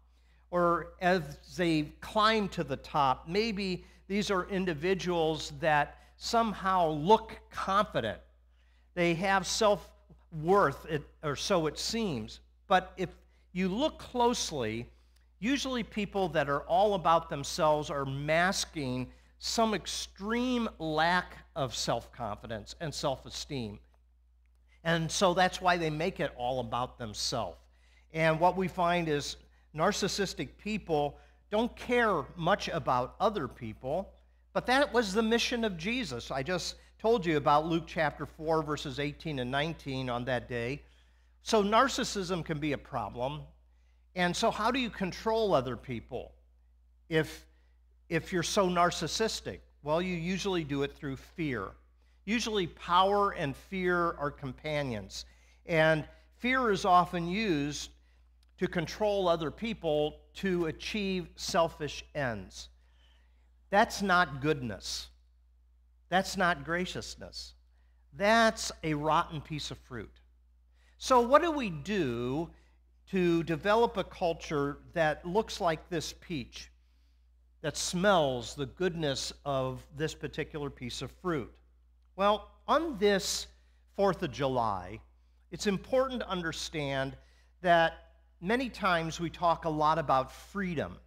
Or 0.52 0.94
as 1.02 1.38
they 1.58 1.94
climb 2.00 2.50
to 2.50 2.64
the 2.64 2.78
top, 2.78 3.28
maybe 3.28 3.84
these 4.08 4.32
are 4.32 4.48
individuals 4.50 5.54
that 5.60 5.98
somehow 6.18 6.90
look 6.90 7.38
confident. 7.52 8.20
They 8.94 9.14
have 9.16 9.46
self 9.46 9.90
worth, 10.32 10.86
it, 10.86 11.04
or 11.24 11.36
so 11.36 11.68
it 11.68 11.78
seems. 11.78 12.40
But 12.68 12.94
if 12.98 13.10
you 13.54 13.70
look 13.70 13.98
closely, 14.00 14.88
usually 15.40 15.84
people 15.84 16.30
that 16.30 16.50
are 16.50 16.62
all 16.62 16.94
about 16.94 17.30
themselves 17.30 17.90
are 17.90 18.06
masking 18.06 19.12
some 19.40 19.74
extreme 19.74 20.68
lack 20.80 21.38
of 21.56 21.76
self 21.76 22.12
confidence 22.12 22.76
and 22.82 22.94
self 22.94 23.26
esteem. 23.26 23.80
And 24.84 25.12
so 25.12 25.34
that's 25.34 25.62
why 25.62 25.78
they 25.78 25.90
make 25.90 26.20
it 26.20 26.32
all 26.38 26.60
about 26.60 26.98
themselves. 26.98 27.58
And 28.14 28.40
what 28.40 28.56
we 28.56 28.68
find 28.68 29.10
is 29.10 29.36
narcissistic 29.76 30.50
people 30.58 31.18
don't 31.52 31.76
care 31.76 32.26
much 32.36 32.68
about 32.70 33.16
other 33.20 33.48
people, 33.48 34.14
but 34.54 34.66
that 34.66 34.94
was 34.94 35.14
the 35.14 35.22
mission 35.22 35.64
of 35.64 35.78
Jesus. 35.78 36.32
I 36.32 36.44
just 36.44 36.76
told 37.00 37.26
you 37.26 37.38
about 37.38 37.66
Luke 37.66 37.84
chapter 37.86 38.26
4, 38.26 38.64
verses 38.64 39.00
18 39.00 39.40
and 39.40 39.52
19 39.52 40.10
on 40.10 40.26
that 40.26 40.50
day. 40.50 40.82
So, 41.44 41.64
narcissism 41.64 42.44
can 42.44 42.60
be 42.60 42.74
a 42.74 42.78
problem. 42.78 43.42
And 44.16 44.36
so, 44.36 44.50
how 44.50 44.72
do 44.72 44.80
you 44.80 44.90
control 44.90 45.54
other 45.54 45.78
people 45.78 46.34
if, 47.08 47.46
if 48.10 48.34
you're 48.34 48.44
so 48.44 48.68
narcissistic? 48.68 49.60
Well, 49.84 50.02
you 50.02 50.16
usually 50.16 50.64
do 50.64 50.84
it 50.84 50.96
through 50.96 51.18
fear. 51.18 51.70
Usually, 52.26 52.68
power 52.68 53.32
and 53.32 53.56
fear 53.56 54.16
are 54.18 54.32
companions. 54.32 55.26
And 55.68 56.04
fear 56.40 56.72
is 56.72 56.84
often 56.84 57.28
used 57.28 57.92
to 58.58 58.68
control 58.68 59.28
other 59.28 59.52
people 59.52 60.20
to 60.36 60.66
achieve 60.66 61.28
selfish 61.36 62.04
ends. 62.16 62.70
That's 63.70 64.02
not 64.02 64.42
goodness. 64.42 65.10
That's 66.10 66.38
not 66.38 66.64
graciousness. 66.64 67.54
That's 68.14 68.72
a 68.84 68.94
rotten 68.94 69.42
piece 69.42 69.72
of 69.72 69.78
fruit. 69.80 70.12
So, 70.98 71.22
what 71.22 71.42
do 71.42 71.52
we 71.52 71.70
do 71.70 72.50
to 73.12 73.44
develop 73.44 73.98
a 73.98 74.04
culture 74.04 74.80
that 74.94 75.26
looks 75.26 75.62
like 75.62 75.90
this 75.90 76.14
peach, 76.20 76.72
that 77.62 77.78
smells 77.78 78.56
the 78.56 78.66
goodness 78.66 79.32
of 79.46 79.86
this 79.96 80.14
particular 80.14 80.70
piece 80.70 81.02
of 81.02 81.12
fruit? 81.22 81.52
Well, 82.16 82.50
on 82.68 82.98
this 82.98 83.48
4th 83.98 84.24
of 84.24 84.32
July, 84.32 85.00
it's 85.52 85.68
important 85.68 86.22
to 86.22 86.30
understand 86.30 87.16
that 87.62 87.94
many 88.42 88.70
times 88.70 89.20
we 89.20 89.30
talk 89.30 89.66
a 89.66 89.70
lot 89.70 90.00
about 90.00 90.32
freedom. 90.32 90.98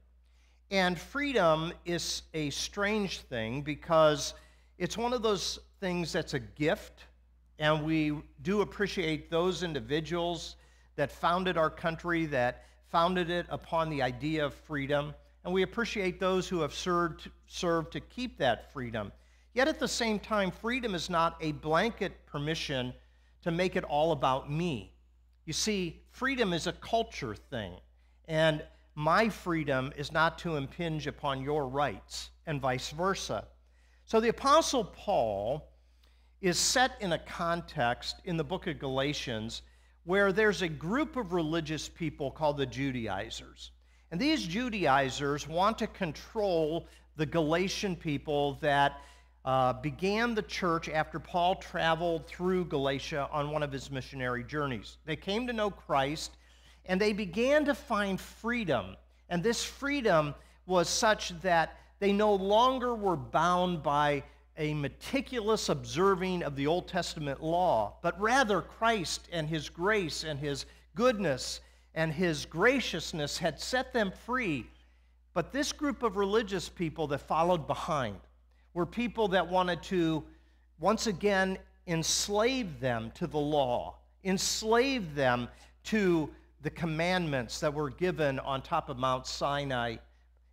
And 0.71 0.99
freedom 0.99 1.73
is 1.85 2.23
a 2.33 2.50
strange 2.50 3.21
thing 3.23 3.62
because 3.62 4.35
it's 4.81 4.97
one 4.97 5.13
of 5.13 5.21
those 5.21 5.59
things 5.79 6.11
that's 6.11 6.33
a 6.33 6.39
gift, 6.39 7.05
and 7.59 7.85
we 7.85 8.17
do 8.41 8.63
appreciate 8.63 9.31
those 9.31 9.63
individuals 9.63 10.57
that 10.97 11.13
founded 11.13 11.59
our 11.59 11.69
country, 11.69 12.25
that 12.25 12.65
founded 12.89 13.29
it 13.29 13.45
upon 13.51 13.91
the 13.91 14.01
idea 14.01 14.43
of 14.43 14.55
freedom, 14.55 15.15
and 15.45 15.53
we 15.53 15.65
appreciate 15.65 16.19
those 16.19 16.49
who 16.49 16.61
have 16.61 16.73
served, 16.73 17.31
served 17.47 17.93
to 17.93 18.01
keep 18.01 18.39
that 18.39 18.73
freedom. 18.73 19.13
Yet 19.53 19.69
at 19.69 19.79
the 19.79 19.87
same 19.87 20.19
time, 20.19 20.51
freedom 20.51 20.95
is 20.95 21.11
not 21.11 21.37
a 21.43 21.53
blanket 21.53 22.25
permission 22.25 22.95
to 23.43 23.51
make 23.51 23.77
it 23.77 23.85
all 23.85 24.13
about 24.13 24.51
me. 24.51 24.95
You 25.45 25.53
see, 25.53 26.01
freedom 26.11 26.55
is 26.55 26.67
a 26.67 26.73
culture 26.73 27.35
thing, 27.35 27.75
and 28.29 28.65
my 28.95 29.29
freedom 29.29 29.93
is 29.99 30.11
not 30.11 30.39
to 30.39 30.57
impinge 30.57 31.07
upon 31.07 31.43
your 31.43 31.69
rights, 31.69 32.31
and 32.47 32.63
vice 32.63 32.89
versa. 32.89 33.45
So 34.11 34.19
the 34.19 34.31
Apostle 34.31 34.83
Paul 34.83 35.69
is 36.40 36.59
set 36.59 37.00
in 37.00 37.12
a 37.12 37.19
context 37.21 38.17
in 38.25 38.37
the 38.37 38.43
book 38.43 38.67
of 38.67 38.81
Galatians 38.81 39.62
where 40.02 40.33
there's 40.33 40.62
a 40.62 40.69
group 40.69 41.14
of 41.14 41.33
religious 41.33 41.88
people 41.88 42.33
called 42.33 42.57
the 42.57 42.67
Judaizers. 42.67 43.71
And 44.11 44.21
these 44.21 44.45
Judaizers 44.45 45.47
want 45.47 45.79
to 45.79 45.87
control 45.87 46.88
the 47.14 47.25
Galatian 47.25 47.95
people 47.95 48.55
that 48.55 49.00
uh, 49.45 49.75
began 49.75 50.35
the 50.35 50.43
church 50.43 50.88
after 50.88 51.21
Paul 51.21 51.55
traveled 51.55 52.26
through 52.26 52.64
Galatia 52.64 53.29
on 53.31 53.52
one 53.52 53.62
of 53.62 53.71
his 53.71 53.93
missionary 53.93 54.43
journeys. 54.43 54.97
They 55.05 55.14
came 55.14 55.47
to 55.47 55.52
know 55.52 55.71
Christ 55.71 56.33
and 56.87 57.00
they 57.00 57.12
began 57.12 57.64
to 57.67 57.76
find 57.76 58.21
freedom. 58.21 58.97
And 59.29 59.40
this 59.40 59.62
freedom 59.62 60.35
was 60.67 60.88
such 60.88 61.40
that 61.43 61.76
they 62.00 62.12
no 62.12 62.35
longer 62.35 62.95
were 62.95 63.16
bound 63.16 63.83
by 63.83 64.25
a 64.57 64.75
meticulous 64.75 65.69
observing 65.69 66.42
of 66.42 66.57
the 66.57 66.66
Old 66.66 66.88
Testament 66.88 67.42
law, 67.42 67.95
but 68.02 68.21
rather 68.21 68.61
Christ 68.61 69.28
and 69.33 69.49
His 69.49 69.69
grace 69.69 70.25
and 70.25 70.38
His 70.38 70.66
goodness 70.95 71.61
and 71.95 72.12
His 72.12 72.47
graciousness 72.47 73.38
had 73.38 73.61
set 73.61 73.92
them 73.92 74.12
free. 74.26 74.66
But 75.35 75.52
this 75.52 75.73
group 75.73 76.02
of 76.02 76.16
religious 76.16 76.69
people 76.69 77.07
that 77.09 77.21
followed 77.21 77.66
behind 77.66 78.19
were 78.75 78.87
people 78.87 79.28
that 79.28 79.49
wanted 79.49 79.83
to 79.85 80.25
once 80.78 81.07
again 81.07 81.59
enslave 81.87 82.80
them 82.80 83.12
to 83.14 83.26
the 83.26 83.38
law, 83.38 83.97
enslave 84.25 85.14
them 85.14 85.49
to 85.85 86.30
the 86.62 86.71
commandments 86.71 87.61
that 87.61 87.73
were 87.73 87.90
given 87.90 88.38
on 88.40 88.62
top 88.62 88.88
of 88.88 88.99
Mount 88.99 89.26
Sinai, 89.26 89.97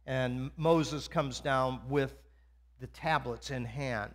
and 0.08 0.50
Moses 0.56 1.08
comes 1.08 1.42
down 1.42 1.82
with 1.90 2.16
the 2.80 2.88
tablets 2.88 3.52
in 3.52 3.66
hand. 3.66 4.14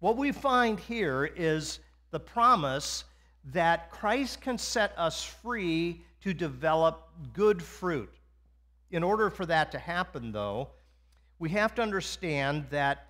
What 0.00 0.18
we 0.18 0.30
find 0.32 0.78
here 0.78 1.24
is 1.24 1.80
the 2.10 2.20
promise 2.20 3.04
that 3.52 3.90
Christ 3.90 4.42
can 4.42 4.58
set 4.58 4.92
us 4.98 5.24
free 5.24 6.02
to 6.20 6.34
develop 6.34 7.08
good 7.32 7.62
fruit. 7.62 8.12
In 8.90 9.02
order 9.02 9.30
for 9.30 9.46
that 9.46 9.72
to 9.72 9.78
happen, 9.78 10.30
though, 10.30 10.68
we 11.38 11.48
have 11.50 11.74
to 11.76 11.82
understand 11.82 12.66
that 12.70 13.06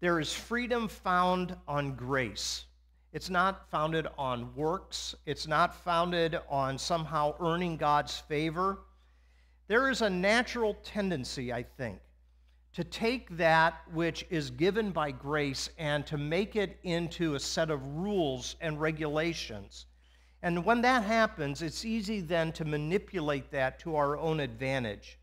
there 0.00 0.20
is 0.20 0.32
freedom 0.32 0.86
found 0.86 1.56
on 1.66 1.94
grace. 1.94 2.66
It's 3.12 3.30
not 3.30 3.70
founded 3.70 4.06
on 4.18 4.54
works, 4.54 5.14
it's 5.24 5.46
not 5.46 5.74
founded 5.74 6.38
on 6.50 6.76
somehow 6.76 7.34
earning 7.40 7.78
God's 7.78 8.18
favor. 8.18 8.80
There 9.68 9.90
is 9.90 10.02
a 10.02 10.10
natural 10.10 10.74
tendency, 10.84 11.52
I 11.52 11.64
think, 11.64 11.98
to 12.74 12.84
take 12.84 13.36
that 13.36 13.82
which 13.92 14.24
is 14.30 14.50
given 14.50 14.90
by 14.90 15.10
grace 15.10 15.70
and 15.78 16.06
to 16.06 16.16
make 16.16 16.54
it 16.54 16.78
into 16.82 17.34
a 17.34 17.40
set 17.40 17.70
of 17.70 17.84
rules 17.96 18.56
and 18.60 18.80
regulations. 18.80 19.86
And 20.42 20.64
when 20.64 20.82
that 20.82 21.02
happens, 21.02 21.62
it's 21.62 21.84
easy 21.84 22.20
then 22.20 22.52
to 22.52 22.64
manipulate 22.64 23.50
that 23.50 23.80
to 23.80 23.96
our 23.96 24.16
own 24.16 24.38
advantage. 24.38 25.18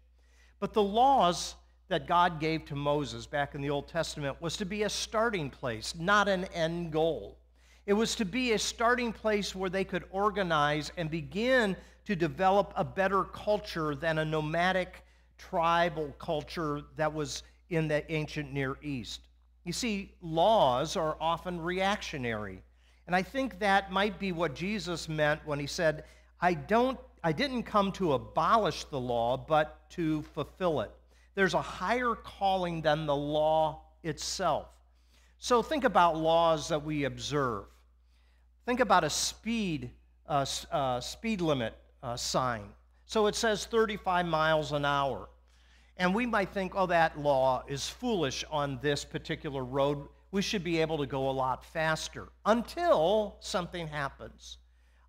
But 0.59 0.73
the 0.73 0.83
laws 0.83 1.55
that 1.87 2.07
God 2.07 2.39
gave 2.39 2.65
to 2.65 2.75
Moses 2.75 3.27
back 3.27 3.55
in 3.55 3.61
the 3.61 3.69
Old 3.69 3.87
Testament 3.87 4.41
was 4.41 4.57
to 4.57 4.65
be 4.65 4.83
a 4.83 4.89
starting 4.89 5.49
place, 5.49 5.93
not 5.97 6.27
an 6.27 6.45
end 6.45 6.91
goal. 6.91 7.37
It 7.85 7.93
was 7.93 8.15
to 8.15 8.25
be 8.25 8.53
a 8.53 8.59
starting 8.59 9.13
place 9.13 9.53
where 9.53 9.69
they 9.69 9.83
could 9.83 10.05
organize 10.09 10.91
and 10.97 11.11
begin 11.11 11.75
to 12.05 12.15
develop 12.15 12.73
a 12.75 12.83
better 12.83 13.23
culture 13.23 13.95
than 13.95 14.19
a 14.19 14.25
nomadic 14.25 15.03
tribal 15.37 16.13
culture 16.19 16.81
that 16.95 17.13
was 17.13 17.43
in 17.69 17.87
the 17.87 18.09
ancient 18.11 18.51
Near 18.51 18.77
East. 18.81 19.21
You 19.63 19.73
see, 19.73 20.13
laws 20.21 20.95
are 20.95 21.17
often 21.19 21.59
reactionary. 21.61 22.61
And 23.07 23.15
I 23.15 23.21
think 23.21 23.59
that 23.59 23.91
might 23.91 24.19
be 24.19 24.31
what 24.31 24.53
Jesus 24.53 25.07
meant 25.07 25.41
when 25.45 25.59
he 25.59 25.67
said, 25.67 26.03
I, 26.41 26.53
don't, 26.53 26.99
I 27.23 27.31
didn't 27.31 27.63
come 27.63 27.91
to 27.93 28.13
abolish 28.13 28.83
the 28.85 28.99
law, 28.99 29.37
but 29.37 29.89
to 29.91 30.21
fulfill 30.33 30.81
it. 30.81 30.91
There's 31.35 31.53
a 31.53 31.61
higher 31.61 32.15
calling 32.15 32.81
than 32.81 33.05
the 33.05 33.15
law 33.15 33.81
itself. 34.03 34.67
So 35.39 35.61
think 35.61 35.83
about 35.83 36.17
laws 36.17 36.69
that 36.69 36.83
we 36.83 37.05
observe. 37.05 37.65
Think 38.65 38.79
about 38.79 39.03
a 39.03 39.09
speed, 39.09 39.91
uh, 40.27 40.45
uh, 40.71 40.99
speed 41.01 41.41
limit 41.41 41.75
uh, 42.03 42.15
sign. 42.15 42.69
So 43.05 43.25
it 43.25 43.35
says 43.35 43.65
35 43.65 44.27
miles 44.27 44.71
an 44.71 44.85
hour. 44.85 45.29
And 45.97 46.13
we 46.13 46.25
might 46.25 46.53
think, 46.53 46.73
oh, 46.75 46.85
that 46.87 47.19
law 47.19 47.63
is 47.67 47.87
foolish 47.89 48.43
on 48.51 48.79
this 48.81 49.03
particular 49.05 49.63
road. 49.63 50.07
We 50.31 50.41
should 50.41 50.63
be 50.63 50.79
able 50.81 50.97
to 50.99 51.05
go 51.05 51.29
a 51.29 51.31
lot 51.31 51.65
faster 51.65 52.29
until 52.45 53.37
something 53.39 53.87
happens, 53.87 54.57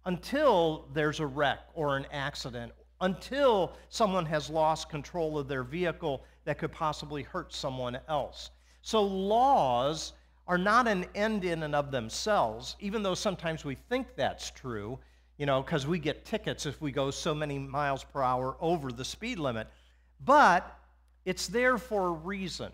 until 0.04 0.88
there's 0.92 1.20
a 1.20 1.26
wreck 1.26 1.60
or 1.74 1.96
an 1.96 2.06
accident 2.12 2.72
until 3.00 3.76
someone 3.90 4.24
has 4.26 4.48
lost 4.48 4.88
control 4.88 5.38
of 5.38 5.48
their 5.48 5.62
vehicle 5.62 6.24
that 6.44 6.58
could 6.58 6.72
possibly 6.72 7.22
hurt 7.22 7.52
someone 7.52 7.98
else. 8.08 8.50
So, 8.82 9.02
laws 9.02 10.12
are 10.46 10.58
not 10.58 10.86
an 10.88 11.06
end 11.14 11.44
in 11.44 11.62
and 11.62 11.74
of 11.74 11.90
themselves, 11.90 12.76
even 12.80 13.02
though 13.02 13.14
sometimes 13.14 13.64
we 13.64 13.74
think 13.74 14.08
that's 14.16 14.50
true, 14.50 14.98
you 15.38 15.46
know, 15.46 15.62
because 15.62 15.86
we 15.86 15.98
get 15.98 16.24
tickets 16.24 16.66
if 16.66 16.80
we 16.80 16.92
go 16.92 17.10
so 17.10 17.34
many 17.34 17.58
miles 17.58 18.04
per 18.04 18.22
hour 18.22 18.56
over 18.60 18.92
the 18.92 19.04
speed 19.04 19.38
limit. 19.38 19.66
But 20.24 20.78
it's 21.24 21.48
there 21.48 21.78
for 21.78 22.08
a 22.08 22.12
reason. 22.12 22.70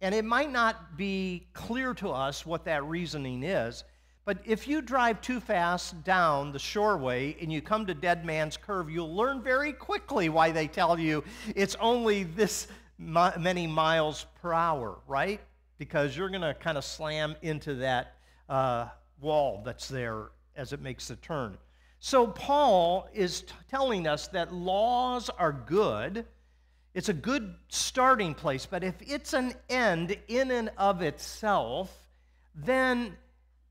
And 0.00 0.14
it 0.14 0.24
might 0.24 0.52
not 0.52 0.96
be 0.96 1.46
clear 1.54 1.94
to 1.94 2.10
us 2.10 2.44
what 2.44 2.64
that 2.66 2.84
reasoning 2.84 3.42
is, 3.42 3.84
but 4.26 4.38
if 4.44 4.66
you 4.66 4.82
drive 4.82 5.20
too 5.20 5.38
fast 5.38 6.02
down 6.02 6.50
the 6.50 6.58
shoreway 6.58 7.40
and 7.40 7.52
you 7.52 7.62
come 7.62 7.86
to 7.86 7.94
Dead 7.94 8.24
Man's 8.24 8.56
Curve, 8.56 8.90
you'll 8.90 9.14
learn 9.14 9.40
very 9.40 9.72
quickly 9.72 10.28
why 10.28 10.50
they 10.50 10.66
tell 10.66 10.98
you 10.98 11.22
it's 11.54 11.76
only 11.76 12.24
this 12.24 12.66
many 12.98 13.68
miles 13.68 14.26
per 14.42 14.52
hour, 14.52 14.98
right? 15.06 15.40
Because 15.78 16.16
you're 16.16 16.28
going 16.28 16.40
to 16.42 16.54
kind 16.54 16.76
of 16.76 16.84
slam 16.84 17.36
into 17.42 17.76
that 17.76 18.16
uh, 18.48 18.88
wall 19.20 19.62
that's 19.64 19.86
there 19.86 20.30
as 20.56 20.72
it 20.72 20.80
makes 20.80 21.06
the 21.06 21.16
turn. 21.16 21.56
So, 21.98 22.26
Paul 22.26 23.08
is 23.14 23.44
telling 23.70 24.06
us 24.06 24.28
that 24.28 24.52
laws 24.52 25.30
are 25.30 25.52
good. 25.52 26.26
It's 26.94 27.08
a 27.08 27.14
good 27.14 27.54
starting 27.68 28.34
place, 28.34 28.66
but 28.66 28.84
if 28.84 28.94
it's 29.00 29.32
an 29.32 29.54
end 29.68 30.16
in 30.28 30.50
and 30.50 30.70
of 30.78 31.02
itself, 31.02 31.94
then 32.54 33.16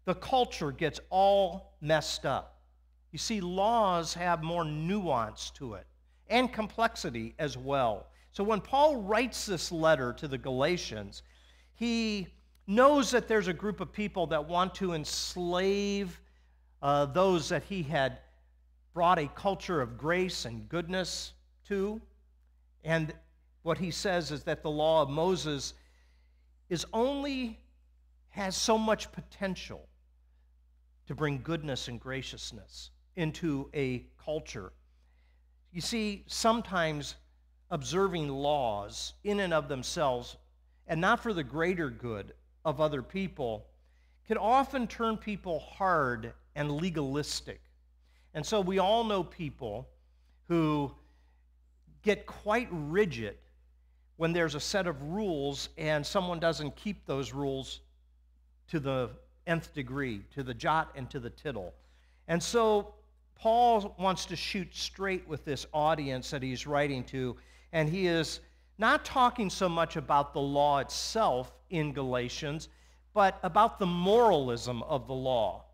the 0.06 0.16
culture 0.16 0.72
gets 0.72 1.00
all 1.10 1.74
messed 1.82 2.26
up. 2.26 2.62
You 3.12 3.20
see, 3.20 3.42
laws 3.42 4.14
have 4.14 4.44
more 4.44 4.66
nuance 4.66 5.50
to 5.52 5.76
it 5.76 5.88
and 6.28 6.52
complexity 6.52 7.36
as 7.40 7.58
well. 7.58 8.08
So 8.32 8.44
when 8.44 8.62
Paul 8.62 8.98
writes 8.98 9.46
this 9.46 9.72
letter 9.72 10.14
to 10.14 10.28
the 10.28 10.38
Galatians, 10.38 11.24
he 11.76 12.28
knows 12.68 13.12
that 13.12 13.28
there's 13.28 13.48
a 13.48 13.54
group 13.54 13.80
of 13.80 13.92
people 13.92 14.28
that 14.28 14.48
want 14.48 14.76
to 14.76 14.94
enslave 14.94 16.20
uh, 16.86 17.04
those 17.04 17.50
that 17.50 17.64
he 17.64 17.82
had 17.82 18.20
brought 18.94 19.18
a 19.18 19.28
culture 19.30 19.82
of 19.82 19.98
grace 19.98 20.46
and 20.46 20.70
goodness 20.70 21.34
to. 21.68 22.00
And 22.84 23.12
what 23.64 23.80
he 23.80 23.90
says 23.90 24.30
is 24.30 24.44
that 24.44 24.62
the 24.62 24.70
law 24.70 25.02
of 25.02 25.10
Moses 25.10 25.74
is 26.70 26.86
only 26.94 27.58
has 28.30 28.56
so 28.56 28.78
much 28.78 29.12
potential 29.12 29.90
to 31.08 31.16
bring 31.16 31.42
goodness 31.42 31.88
and 31.88 32.00
graciousness 32.00 32.92
into 33.16 33.68
a 33.74 34.06
culture. 34.24 34.72
You 35.72 35.82
see, 35.82 36.24
sometimes 36.28 37.16
observing 37.72 38.30
laws 38.30 39.14
in 39.24 39.40
and 39.40 39.56
of 39.56 39.70
themselves, 39.70 40.38
and 40.86 41.02
not 41.02 41.20
for 41.20 41.34
the 41.34 41.44
greater 41.44 41.90
good 41.90 42.34
of 42.64 42.80
other 42.80 43.02
people, 43.02 43.66
can 44.28 44.38
often 44.38 44.86
turn 44.86 45.18
people 45.18 45.62
hard 45.62 46.32
and 46.56 46.72
legalistic. 46.72 47.62
And 48.34 48.46
so 48.46 48.62
we 48.62 48.80
all 48.80 49.04
know 49.04 49.24
people 49.24 49.88
who 50.48 50.92
get 52.04 52.26
quite 52.26 52.68
rigid 52.72 53.38
when 54.18 54.32
there's 54.32 54.56
a 54.56 54.60
set 54.60 54.88
of 54.88 55.02
rules 55.02 55.70
and 55.78 56.06
someone 56.06 56.40
doesn't 56.40 56.76
keep 56.76 57.06
those 57.06 57.34
rules 57.34 57.82
to 58.70 58.80
the 58.80 59.10
nth 59.48 59.74
degree, 59.74 60.22
to 60.34 60.44
the 60.44 60.54
jot 60.54 60.92
and 60.96 61.10
to 61.10 61.20
the 61.20 61.30
tittle. 61.30 61.74
And 62.28 62.42
so 62.42 62.96
Paul 63.36 63.96
wants 64.00 64.26
to 64.28 64.36
shoot 64.36 64.76
straight 64.76 65.28
with 65.28 65.46
this 65.46 65.66
audience 65.74 66.30
that 66.32 66.42
he's 66.42 66.66
writing 66.66 67.04
to, 67.06 67.36
and 67.74 67.90
he 67.90 68.08
is 68.08 68.40
not 68.78 69.06
talking 69.06 69.50
so 69.50 69.70
much 69.70 69.96
about 69.96 70.34
the 70.34 70.42
law 70.42 70.80
itself 70.80 71.54
in 71.70 71.94
Galatians, 71.94 72.70
but 73.14 73.40
about 73.44 73.80
the 73.80 73.86
moralism 73.86 74.84
of 74.84 75.08
the 75.08 75.14
law. 75.14 75.66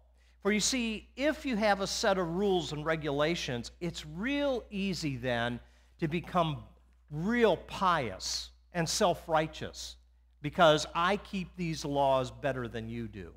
For 0.41 0.51
you 0.51 0.59
see, 0.59 1.07
if 1.15 1.45
you 1.45 1.55
have 1.55 1.81
a 1.81 1.87
set 1.87 2.17
of 2.17 2.35
rules 2.35 2.71
and 2.71 2.83
regulations, 2.85 3.71
it's 3.79 4.05
real 4.05 4.63
easy 4.71 5.15
then 5.17 5.59
to 5.99 6.07
become 6.07 6.63
real 7.11 7.57
pious 7.57 8.49
and 8.73 8.87
self 8.87 9.27
righteous 9.29 9.97
because 10.41 10.87
I 10.95 11.17
keep 11.17 11.55
these 11.55 11.85
laws 11.85 12.31
better 12.31 12.67
than 12.67 12.89
you 12.89 13.07
do. 13.07 13.31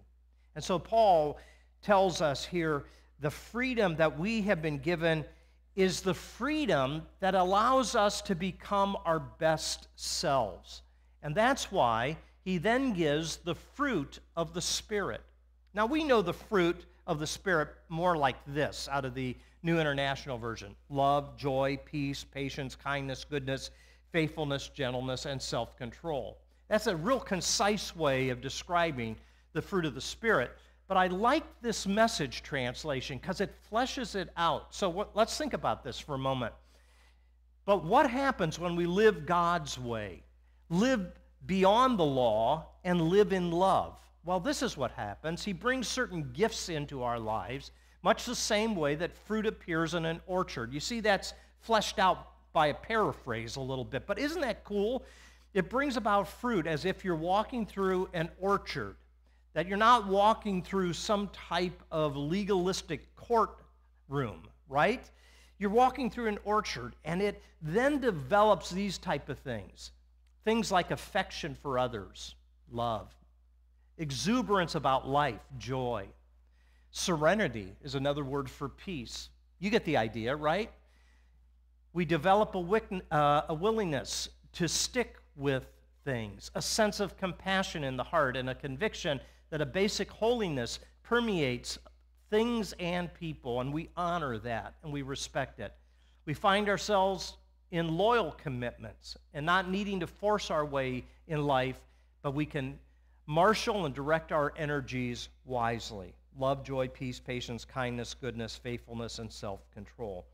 And 0.54 0.64
so 0.64 0.78
Paul 0.78 1.38
tells 1.82 2.22
us 2.22 2.44
here 2.44 2.84
the 3.20 3.30
freedom 3.30 3.96
that 3.96 4.18
we 4.18 4.40
have 4.42 4.62
been 4.62 4.78
given 4.78 5.24
is 5.76 6.00
the 6.00 6.14
freedom 6.14 7.02
that 7.20 7.34
allows 7.34 7.94
us 7.94 8.22
to 8.22 8.34
become 8.34 8.96
our 9.04 9.18
best 9.18 9.88
selves. 9.96 10.82
And 11.22 11.34
that's 11.34 11.70
why 11.70 12.16
he 12.44 12.58
then 12.58 12.92
gives 12.92 13.38
the 13.38 13.54
fruit 13.54 14.20
of 14.36 14.54
the 14.54 14.60
Spirit. 14.60 15.22
Now, 15.74 15.86
we 15.86 16.04
know 16.04 16.22
the 16.22 16.32
fruit 16.32 16.86
of 17.06 17.18
the 17.18 17.26
Spirit 17.26 17.68
more 17.88 18.16
like 18.16 18.36
this 18.46 18.88
out 18.90 19.04
of 19.04 19.14
the 19.14 19.36
New 19.62 19.78
International 19.78 20.38
Version 20.38 20.74
love, 20.90 21.36
joy, 21.36 21.78
peace, 21.84 22.24
patience, 22.24 22.76
kindness, 22.76 23.24
goodness, 23.24 23.70
faithfulness, 24.12 24.68
gentleness, 24.68 25.26
and 25.26 25.40
self 25.40 25.76
control. 25.76 26.38
That's 26.68 26.86
a 26.86 26.96
real 26.96 27.20
concise 27.20 27.94
way 27.94 28.30
of 28.30 28.40
describing 28.40 29.16
the 29.52 29.62
fruit 29.62 29.84
of 29.84 29.94
the 29.94 30.00
Spirit. 30.00 30.52
But 30.86 30.96
I 30.96 31.06
like 31.06 31.44
this 31.62 31.86
message 31.86 32.42
translation 32.42 33.18
because 33.18 33.40
it 33.40 33.54
fleshes 33.70 34.14
it 34.14 34.28
out. 34.36 34.74
So 34.74 34.88
what, 34.88 35.16
let's 35.16 35.36
think 35.38 35.54
about 35.54 35.82
this 35.82 35.98
for 35.98 36.14
a 36.14 36.18
moment. 36.18 36.52
But 37.64 37.84
what 37.84 38.10
happens 38.10 38.58
when 38.58 38.76
we 38.76 38.86
live 38.86 39.24
God's 39.24 39.78
way? 39.78 40.22
Live 40.68 41.06
beyond 41.46 41.98
the 41.98 42.04
law 42.04 42.66
and 42.84 43.00
live 43.00 43.32
in 43.32 43.50
love. 43.50 43.96
Well, 44.24 44.40
this 44.40 44.62
is 44.62 44.76
what 44.76 44.92
happens. 44.92 45.44
He 45.44 45.52
brings 45.52 45.86
certain 45.86 46.30
gifts 46.32 46.70
into 46.70 47.02
our 47.02 47.18
lives, 47.18 47.72
much 48.02 48.24
the 48.24 48.34
same 48.34 48.74
way 48.74 48.94
that 48.94 49.14
fruit 49.26 49.46
appears 49.46 49.92
in 49.94 50.06
an 50.06 50.20
orchard. 50.26 50.72
You 50.72 50.80
see, 50.80 51.00
that's 51.00 51.34
fleshed 51.60 51.98
out 51.98 52.28
by 52.54 52.68
a 52.68 52.74
paraphrase 52.74 53.56
a 53.56 53.60
little 53.60 53.84
bit, 53.84 54.06
but 54.06 54.18
isn't 54.18 54.40
that 54.40 54.64
cool? 54.64 55.04
It 55.52 55.68
brings 55.68 55.96
about 55.96 56.26
fruit 56.26 56.66
as 56.66 56.84
if 56.84 57.04
you're 57.04 57.16
walking 57.16 57.66
through 57.66 58.08
an 58.14 58.30
orchard, 58.40 58.96
that 59.52 59.68
you're 59.68 59.76
not 59.76 60.06
walking 60.06 60.62
through 60.62 60.94
some 60.94 61.28
type 61.28 61.82
of 61.90 62.16
legalistic 62.16 63.14
courtroom, 63.16 64.42
right? 64.68 65.08
You're 65.58 65.70
walking 65.70 66.10
through 66.10 66.28
an 66.28 66.38
orchard, 66.44 66.96
and 67.04 67.20
it 67.20 67.42
then 67.60 68.00
develops 68.00 68.70
these 68.70 68.98
type 68.98 69.28
of 69.28 69.38
things. 69.38 69.92
Things 70.44 70.72
like 70.72 70.90
affection 70.90 71.54
for 71.54 71.78
others, 71.78 72.34
love, 72.70 73.14
exuberance 73.98 74.74
about 74.74 75.08
life, 75.08 75.40
joy. 75.58 76.06
Serenity 76.90 77.74
is 77.82 77.94
another 77.94 78.24
word 78.24 78.48
for 78.48 78.68
peace. 78.68 79.28
You 79.58 79.70
get 79.70 79.84
the 79.84 79.96
idea, 79.96 80.34
right? 80.34 80.70
We 81.92 82.04
develop 82.04 82.54
a, 82.54 83.14
uh, 83.14 83.42
a 83.48 83.54
willingness 83.54 84.28
to 84.54 84.68
stick 84.68 85.16
with 85.36 85.66
things, 86.04 86.50
a 86.54 86.62
sense 86.62 87.00
of 87.00 87.16
compassion 87.16 87.84
in 87.84 87.96
the 87.96 88.04
heart, 88.04 88.36
and 88.36 88.50
a 88.50 88.54
conviction 88.54 89.20
that 89.50 89.60
a 89.60 89.66
basic 89.66 90.10
holiness 90.10 90.78
permeates 91.02 91.78
things 92.30 92.74
and 92.78 93.12
people, 93.14 93.60
and 93.60 93.72
we 93.72 93.88
honor 93.96 94.38
that 94.38 94.74
and 94.82 94.92
we 94.92 95.02
respect 95.02 95.60
it. 95.60 95.72
We 96.26 96.34
find 96.34 96.68
ourselves 96.68 97.36
in 97.70 97.96
loyal 97.96 98.32
commitments 98.32 99.16
and 99.32 99.44
not 99.44 99.70
needing 99.70 100.00
to 100.00 100.06
force 100.06 100.50
our 100.50 100.64
way 100.64 101.04
in 101.28 101.44
life, 101.44 101.80
but 102.22 102.34
we 102.34 102.46
can 102.46 102.78
marshal 103.26 103.86
and 103.86 103.94
direct 103.94 104.32
our 104.32 104.52
energies 104.56 105.28
wisely. 105.44 106.14
Love, 106.38 106.64
joy, 106.64 106.88
peace, 106.88 107.20
patience, 107.20 107.64
kindness, 107.64 108.14
goodness, 108.14 108.56
faithfulness, 108.56 109.18
and 109.18 109.32
self 109.32 109.60
control. 109.72 110.26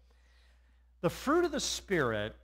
The 1.02 1.10
fruit 1.10 1.44
of 1.44 1.52
the 1.52 1.60
Spirit 1.60 2.34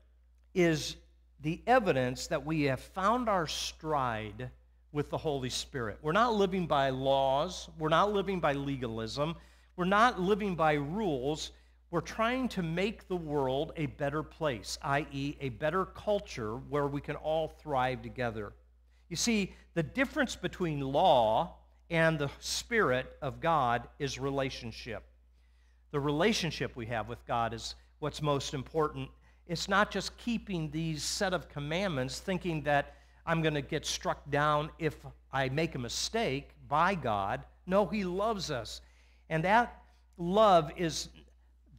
is 0.55 0.97
the 1.41 1.61
evidence 1.67 2.27
that 2.29 2.45
we 2.45 2.63
have 2.65 2.81
found 2.81 3.29
our 3.29 3.47
stride 3.47 4.51
with 4.93 5.11
the 5.11 5.19
Holy 5.19 5.51
Spirit. 5.51 5.99
We're 6.01 6.13
not 6.13 6.35
living 6.35 6.67
by 6.67 6.91
laws, 6.91 7.69
we're 7.79 7.89
not 7.89 8.13
living 8.13 8.41
by 8.41 8.55
legalism, 8.55 9.35
we're 9.77 9.85
not 9.85 10.21
living 10.21 10.55
by 10.55 10.75
rules. 10.75 11.53
We're 11.91 12.01
trying 12.01 12.49
to 12.49 12.63
make 12.63 13.07
the 13.07 13.17
world 13.17 13.73
a 13.77 13.87
better 13.87 14.25
place, 14.25 14.77
i.e., 14.83 15.37
a 15.41 15.51
better 15.51 15.85
culture 15.85 16.57
where 16.57 16.89
we 16.89 17.01
can 17.01 17.15
all 17.15 17.49
thrive 17.49 18.03
together. 18.03 18.53
You 19.09 19.17
see, 19.17 19.55
the 19.75 19.83
difference 19.83 20.37
between 20.37 20.81
law 20.81 21.55
and 21.91 22.19
the 22.19 22.31
Spirit 22.41 23.07
of 23.23 23.41
God 23.41 23.89
is 23.99 24.19
relationship. 24.19 25.05
The 25.93 26.01
relationship 26.01 26.75
we 26.75 26.87
have 26.87 27.09
with 27.09 27.25
God 27.27 27.55
is 27.55 27.75
what's 28.01 28.21
most 28.21 28.55
important. 28.55 29.09
It's 29.47 29.69
not 29.69 29.91
just 29.91 30.17
keeping 30.19 30.71
these 30.71 31.03
set 31.03 31.33
of 31.33 31.49
commandments 31.49 32.19
thinking 32.19 32.63
that 32.63 32.95
I'm 33.25 33.43
going 33.43 33.55
to 33.55 33.63
get 33.63 33.87
struck 33.87 34.29
down 34.31 34.71
if 34.79 34.97
I 35.33 35.49
make 35.49 35.75
a 35.75 35.79
mistake 35.79 36.51
by 36.69 36.95
God. 36.95 37.45
No, 37.67 37.87
He 37.87 38.05
loves 38.05 38.51
us. 38.51 38.81
And 39.29 39.45
that 39.45 39.83
love 40.17 40.73
is 40.77 41.09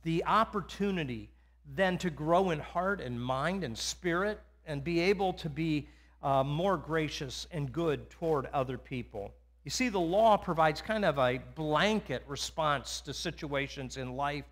the 0.04 0.24
opportunity 0.26 1.30
then 1.76 1.98
to 1.98 2.10
grow 2.10 2.52
in 2.52 2.60
heart 2.60 3.02
and 3.02 3.22
mind 3.22 3.64
and 3.64 3.78
spirit 3.78 4.40
and 4.66 4.84
be 4.84 5.00
able 5.02 5.34
to 5.34 5.50
be 5.50 5.88
uh, 6.24 6.44
more 6.44 6.78
gracious 6.78 7.48
and 7.52 7.72
good 7.72 8.10
toward 8.10 8.48
other 8.48 8.78
people. 8.78 9.32
You 9.64 9.72
see, 9.72 9.90
the 9.90 10.00
law 10.00 10.38
provides 10.38 10.82
kind 10.82 11.04
of 11.04 11.18
a 11.18 11.40
blanket 11.56 12.24
response 12.28 13.02
to 13.02 13.14
situations 13.14 13.98
in 13.98 14.16
life, 14.16 14.46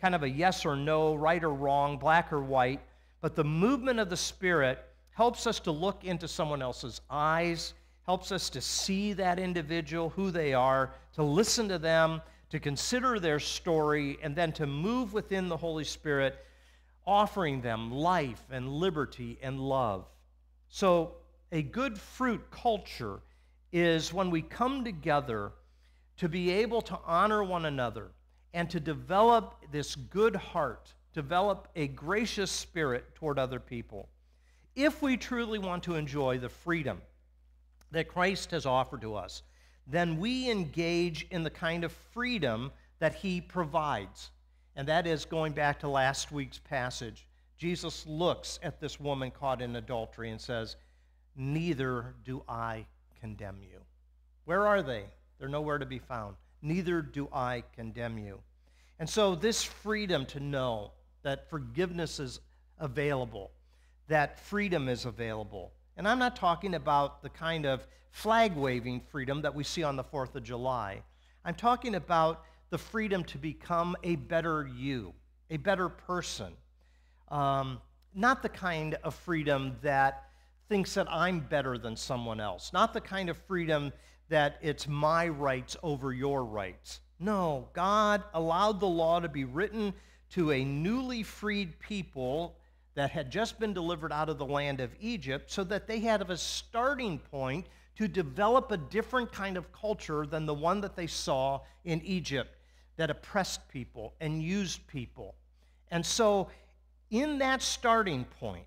kind 0.00 0.14
of 0.14 0.24
a 0.24 0.28
yes 0.28 0.64
or 0.64 0.74
no, 0.76 1.14
right 1.14 1.42
or 1.42 1.54
wrong, 1.54 1.98
black 1.98 2.32
or 2.32 2.42
white. 2.42 2.80
But 3.20 3.36
the 3.36 3.44
movement 3.44 4.00
of 4.00 4.10
the 4.10 4.16
Spirit 4.16 4.84
helps 5.10 5.46
us 5.46 5.60
to 5.60 5.70
look 5.70 6.04
into 6.04 6.28
someone 6.28 6.62
else's 6.62 7.00
eyes, 7.08 7.74
helps 8.04 8.32
us 8.32 8.50
to 8.50 8.60
see 8.60 9.12
that 9.14 9.38
individual, 9.38 10.10
who 10.10 10.30
they 10.30 10.52
are, 10.52 10.92
to 11.14 11.22
listen 11.22 11.68
to 11.68 11.78
them, 11.78 12.20
to 12.50 12.60
consider 12.60 13.18
their 13.18 13.40
story, 13.40 14.18
and 14.22 14.36
then 14.36 14.52
to 14.52 14.66
move 14.66 15.12
within 15.12 15.48
the 15.48 15.56
Holy 15.56 15.84
Spirit, 15.84 16.44
offering 17.06 17.60
them 17.60 17.90
life 17.90 18.42
and 18.50 18.68
liberty 18.68 19.38
and 19.42 19.58
love. 19.58 20.06
So, 20.68 21.14
a 21.52 21.62
good 21.62 21.98
fruit 21.98 22.50
culture 22.50 23.20
is 23.72 24.12
when 24.12 24.30
we 24.30 24.42
come 24.42 24.84
together 24.84 25.52
to 26.16 26.28
be 26.28 26.50
able 26.50 26.82
to 26.82 26.98
honor 27.04 27.44
one 27.44 27.66
another 27.66 28.10
and 28.54 28.68
to 28.70 28.80
develop 28.80 29.54
this 29.70 29.94
good 29.94 30.34
heart, 30.34 30.92
develop 31.12 31.68
a 31.76 31.88
gracious 31.88 32.50
spirit 32.50 33.14
toward 33.14 33.38
other 33.38 33.60
people. 33.60 34.08
If 34.74 35.02
we 35.02 35.16
truly 35.16 35.58
want 35.58 35.82
to 35.84 35.94
enjoy 35.94 36.38
the 36.38 36.48
freedom 36.48 37.00
that 37.90 38.08
Christ 38.08 38.50
has 38.50 38.66
offered 38.66 39.02
to 39.02 39.14
us, 39.14 39.42
then 39.86 40.18
we 40.18 40.50
engage 40.50 41.26
in 41.30 41.42
the 41.42 41.50
kind 41.50 41.84
of 41.84 41.92
freedom 42.12 42.72
that 42.98 43.14
he 43.14 43.40
provides. 43.40 44.30
And 44.74 44.88
that 44.88 45.06
is 45.06 45.24
going 45.24 45.52
back 45.52 45.80
to 45.80 45.88
last 45.88 46.32
week's 46.32 46.58
passage. 46.58 47.26
Jesus 47.56 48.06
looks 48.06 48.58
at 48.62 48.80
this 48.80 49.00
woman 49.00 49.30
caught 49.30 49.62
in 49.62 49.76
adultery 49.76 50.30
and 50.30 50.40
says, 50.40 50.76
Neither 51.34 52.14
do 52.24 52.42
I 52.48 52.86
condemn 53.20 53.58
you. 53.62 53.80
Where 54.44 54.66
are 54.66 54.82
they? 54.82 55.04
They're 55.38 55.48
nowhere 55.48 55.78
to 55.78 55.86
be 55.86 55.98
found. 55.98 56.36
Neither 56.62 57.02
do 57.02 57.28
I 57.32 57.62
condemn 57.74 58.18
you. 58.18 58.40
And 58.98 59.08
so, 59.08 59.34
this 59.34 59.62
freedom 59.62 60.24
to 60.26 60.40
know 60.40 60.92
that 61.22 61.50
forgiveness 61.50 62.18
is 62.18 62.40
available, 62.78 63.50
that 64.08 64.38
freedom 64.40 64.88
is 64.88 65.04
available. 65.04 65.72
And 65.96 66.06
I'm 66.06 66.18
not 66.18 66.36
talking 66.36 66.74
about 66.74 67.22
the 67.22 67.28
kind 67.28 67.66
of 67.66 67.86
flag 68.10 68.54
waving 68.54 69.00
freedom 69.10 69.42
that 69.42 69.54
we 69.54 69.64
see 69.64 69.82
on 69.82 69.96
the 69.96 70.04
4th 70.04 70.34
of 70.34 70.42
July. 70.42 71.02
I'm 71.44 71.54
talking 71.54 71.94
about 71.94 72.44
the 72.70 72.78
freedom 72.78 73.24
to 73.24 73.38
become 73.38 73.96
a 74.02 74.16
better 74.16 74.68
you, 74.76 75.14
a 75.50 75.56
better 75.56 75.88
person. 75.88 76.52
Um, 77.28 77.80
not 78.14 78.42
the 78.42 78.48
kind 78.48 78.94
of 79.04 79.14
freedom 79.14 79.76
that 79.82 80.24
thinks 80.68 80.94
that 80.94 81.06
I'm 81.10 81.40
better 81.40 81.78
than 81.78 81.96
someone 81.96 82.40
else, 82.40 82.72
not 82.72 82.92
the 82.92 83.00
kind 83.00 83.28
of 83.28 83.36
freedom 83.36 83.92
that 84.28 84.58
it's 84.62 84.88
my 84.88 85.28
rights 85.28 85.76
over 85.82 86.12
your 86.12 86.44
rights. 86.44 87.00
No, 87.18 87.68
God 87.72 88.22
allowed 88.34 88.80
the 88.80 88.86
law 88.86 89.20
to 89.20 89.28
be 89.28 89.44
written 89.44 89.94
to 90.30 90.52
a 90.52 90.64
newly 90.64 91.22
freed 91.22 91.78
people 91.78 92.56
that 92.94 93.10
had 93.10 93.30
just 93.30 93.60
been 93.60 93.72
delivered 93.72 94.12
out 94.12 94.28
of 94.28 94.38
the 94.38 94.46
land 94.46 94.80
of 94.80 94.90
Egypt 95.00 95.50
so 95.50 95.62
that 95.64 95.86
they 95.86 96.00
had 96.00 96.28
a 96.28 96.36
starting 96.36 97.18
point 97.18 97.66
to 97.96 98.08
develop 98.08 98.70
a 98.70 98.76
different 98.76 99.32
kind 99.32 99.56
of 99.56 99.72
culture 99.72 100.26
than 100.26 100.46
the 100.46 100.54
one 100.54 100.80
that 100.80 100.96
they 100.96 101.06
saw 101.06 101.60
in 101.84 102.00
Egypt 102.02 102.56
that 102.96 103.10
oppressed 103.10 103.68
people 103.68 104.14
and 104.20 104.42
used 104.42 104.86
people. 104.86 105.34
And 105.90 106.04
so, 106.04 106.48
in 107.10 107.38
that 107.38 107.62
starting 107.62 108.24
point, 108.24 108.66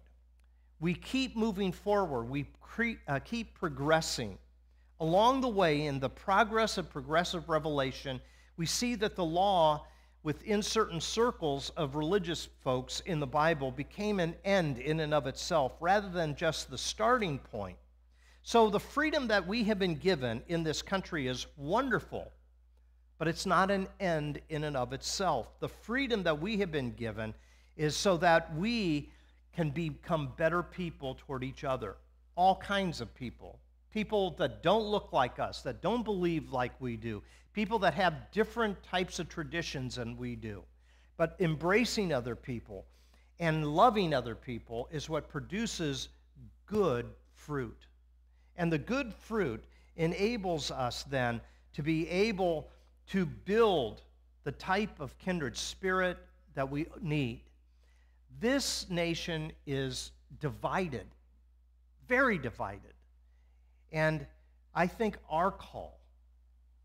we 0.80 0.94
keep 0.94 1.36
moving 1.36 1.72
forward, 1.72 2.30
we 2.30 2.48
cre- 2.62 3.00
uh, 3.08 3.20
keep 3.20 3.54
progressing. 3.54 4.38
Along 5.00 5.42
the 5.42 5.50
way, 5.50 5.86
in 5.86 6.00
the 6.00 6.10
progress 6.10 6.78
of 6.78 6.90
progressive 6.90 7.50
revelation, 7.50 8.20
we 8.58 8.66
see 8.66 8.96
that 8.96 9.16
the 9.16 9.26
law 9.26 9.86
within 10.24 10.62
certain 10.62 11.00
circles 11.00 11.70
of 11.72 11.96
religious 11.96 12.50
folks 12.62 13.00
in 13.06 13.20
the 13.20 13.28
Bible 13.28 13.72
became 13.72 14.20
an 14.20 14.36
end 14.44 14.78
in 14.78 15.00
and 15.00 15.14
of 15.14 15.28
itself 15.28 15.74
rather 15.80 16.10
than 16.10 16.36
just 16.36 16.70
the 16.70 16.78
starting 16.78 17.40
point. 17.40 17.78
So, 18.44 18.70
the 18.70 18.80
freedom 18.80 19.28
that 19.28 19.48
we 19.48 19.64
have 19.66 19.80
been 19.80 19.96
given 19.96 20.42
in 20.48 20.64
this 20.64 20.82
country 20.82 21.28
is 21.28 21.46
wonderful, 21.56 22.32
but 23.18 23.28
it's 23.28 23.46
not 23.46 23.70
an 23.70 23.88
end 24.00 24.42
in 24.50 24.64
and 24.64 24.76
of 24.76 24.92
itself. 24.92 25.48
The 25.60 25.70
freedom 25.70 26.24
that 26.24 26.42
we 26.42 26.58
have 26.58 26.72
been 26.72 26.92
given 26.92 27.34
is 27.80 27.96
so 27.96 28.18
that 28.18 28.54
we 28.58 29.10
can 29.54 29.70
become 29.70 30.34
better 30.36 30.62
people 30.62 31.16
toward 31.18 31.46
each 31.46 31.64
other, 31.64 31.96
all 32.36 32.58
kinds 32.58 33.00
of 33.00 33.16
people. 33.16 33.58
People 33.94 34.32
that 34.32 34.62
don't 34.62 34.84
look 34.84 35.14
like 35.14 35.40
us, 35.40 35.62
that 35.62 35.82
don't 35.82 36.04
believe 36.04 36.52
like 36.52 36.74
we 36.82 36.98
do, 36.98 37.24
people 37.54 37.80
that 37.80 37.94
have 37.94 38.32
different 38.34 38.84
types 38.84 39.18
of 39.18 39.30
traditions 39.30 39.96
than 39.96 40.18
we 40.18 40.36
do. 40.36 40.62
But 41.16 41.38
embracing 41.40 42.12
other 42.12 42.36
people 42.36 42.86
and 43.40 43.66
loving 43.66 44.14
other 44.14 44.36
people 44.36 44.90
is 44.92 45.10
what 45.10 45.30
produces 45.30 46.10
good 46.66 47.06
fruit. 47.34 47.88
And 48.58 48.72
the 48.72 48.78
good 48.78 49.14
fruit 49.14 49.64
enables 49.96 50.70
us 50.70 51.04
then 51.04 51.40
to 51.76 51.82
be 51.82 52.10
able 52.10 52.68
to 53.08 53.26
build 53.26 54.02
the 54.44 54.52
type 54.52 55.00
of 55.00 55.18
kindred 55.18 55.56
spirit 55.56 56.18
that 56.56 56.70
we 56.70 56.86
need 57.02 57.40
This 58.40 58.90
nation 58.90 59.52
is 59.66 60.12
divided, 60.40 61.08
very 62.08 62.38
divided. 62.38 62.94
And 63.92 64.26
I 64.74 64.88
think 64.88 65.18
our 65.30 65.52
call 65.52 66.00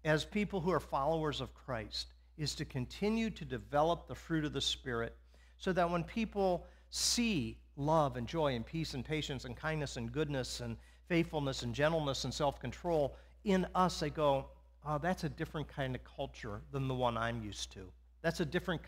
as 0.05 0.25
people 0.25 0.61
who 0.61 0.71
are 0.71 0.81
followers 0.81 1.41
of 1.41 1.55
Christ 1.55 2.09
is 2.37 2.55
to 2.57 2.65
continue 2.65 3.31
to 3.31 3.45
develop 3.45 4.09
the 4.09 4.15
fruit 4.15 4.45
of 4.45 4.53
the 4.53 4.61
Spirit 4.61 5.15
so 5.59 5.73
that 5.73 5.89
when 5.89 6.03
people 6.03 6.67
see 6.91 7.59
love 7.77 8.17
and 8.17 8.27
joy 8.27 8.55
and 8.55 8.65
peace 8.67 8.95
and 8.95 9.05
patience 9.05 9.45
and 9.45 9.57
kindness 9.57 9.97
and 9.97 10.13
goodness 10.13 10.61
and 10.61 10.77
faithfulness 11.09 11.63
and 11.63 11.75
gentleness 11.75 12.25
and 12.25 12.33
self 12.33 12.61
control 12.61 13.17
in 13.45 13.67
us, 13.75 14.01
they 14.01 14.11
go, 14.11 14.47
oh, 14.87 14.99
that's 14.99 15.25
a 15.25 15.29
different 15.29 15.69
kind 15.69 15.95
of 15.95 16.03
culture 16.05 16.61
than 16.73 16.89
the 16.89 16.95
one 16.95 17.17
I'm 17.17 17.43
used 17.43 17.73
to. 17.73 17.81
That's 18.23 18.41
a 18.41 18.45
different 18.45 18.81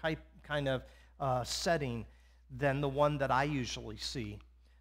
kind 0.42 0.68
of 0.68 0.82
uh, 1.20 1.44
setting 1.44 2.06
than 2.50 2.80
the 2.80 2.88
one 2.88 3.18
that 3.18 3.30
I 3.30 3.44
usually 3.44 3.96
see. 3.96 4.38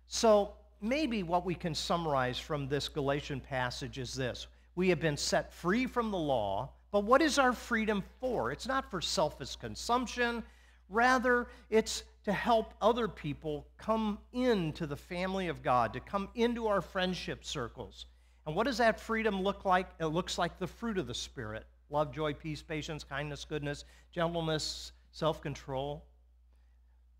So 0.07 0.53
maybe 0.81 1.23
what 1.23 1.45
we 1.45 1.55
can 1.55 1.73
summarize 1.73 2.37
from 2.37 2.67
this 2.67 2.87
Galatian 2.87 3.39
passage 3.39 3.97
is 3.97 4.13
this 4.13 4.47
We 4.75 4.89
have 4.89 4.99
been 4.99 5.17
set 5.17 5.53
free 5.53 5.85
from 5.85 6.11
the 6.11 6.17
law, 6.17 6.69
but 6.91 7.03
what 7.03 7.21
is 7.21 7.39
our 7.39 7.53
freedom 7.53 8.03
for? 8.19 8.51
It's 8.51 8.67
not 8.67 8.89
for 8.89 9.01
selfish 9.01 9.55
consumption, 9.55 10.43
rather, 10.89 11.47
it's 11.69 12.03
to 12.23 12.33
help 12.33 12.73
other 12.81 13.07
people 13.07 13.67
come 13.77 14.17
into 14.33 14.87
the 14.87 14.95
family 14.95 15.47
of 15.47 15.61
God, 15.61 15.93
to 15.93 15.99
come 15.99 16.29
into 16.35 16.67
our 16.67 16.81
friendship 16.81 17.45
circles. 17.45 18.07
And 18.47 18.55
what 18.55 18.65
does 18.65 18.77
that 18.77 18.99
freedom 18.99 19.41
look 19.41 19.65
like? 19.65 19.87
It 19.99 20.07
looks 20.07 20.37
like 20.37 20.57
the 20.57 20.67
fruit 20.67 20.97
of 20.97 21.07
the 21.07 21.13
Spirit 21.13 21.65
love, 21.91 22.11
joy, 22.11 22.33
peace, 22.33 22.61
patience, 22.61 23.03
kindness, 23.03 23.45
goodness, 23.45 23.85
gentleness, 24.11 24.91
self 25.11 25.41
control. 25.41 26.03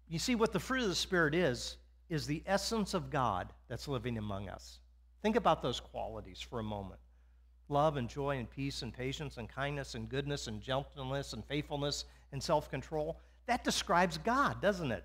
You 0.08 0.20
see, 0.20 0.36
what 0.36 0.54
the 0.54 0.60
fruit 0.60 0.84
of 0.84 0.90
the 0.90 0.96
Spirit 0.96 1.34
is, 1.34 1.78
is 2.10 2.28
the 2.28 2.44
essence 2.46 2.94
of 2.94 3.10
God 3.10 3.52
that's 3.68 3.88
living 3.88 4.18
among 4.18 4.50
us. 4.50 4.80
Think 5.22 5.36
about 5.36 5.62
those 5.62 5.80
qualities 5.80 6.40
for 6.40 6.60
a 6.60 6.64
moment 6.64 7.00
love 7.68 7.98
and 7.98 8.08
joy 8.08 8.38
and 8.38 8.48
peace 8.48 8.84
and 8.84 8.94
patience 8.94 9.38
and 9.38 9.50
kindness 9.50 9.96
and 9.96 10.08
goodness 10.08 10.46
and 10.46 10.62
gentleness 10.62 11.34
and 11.34 11.44
faithfulness 11.46 12.06
and 12.32 12.42
self 12.42 12.70
control. 12.70 13.20
That 13.48 13.64
describes 13.64 14.20
God, 14.20 14.62
doesn't 14.62 14.92
it? 14.92 15.04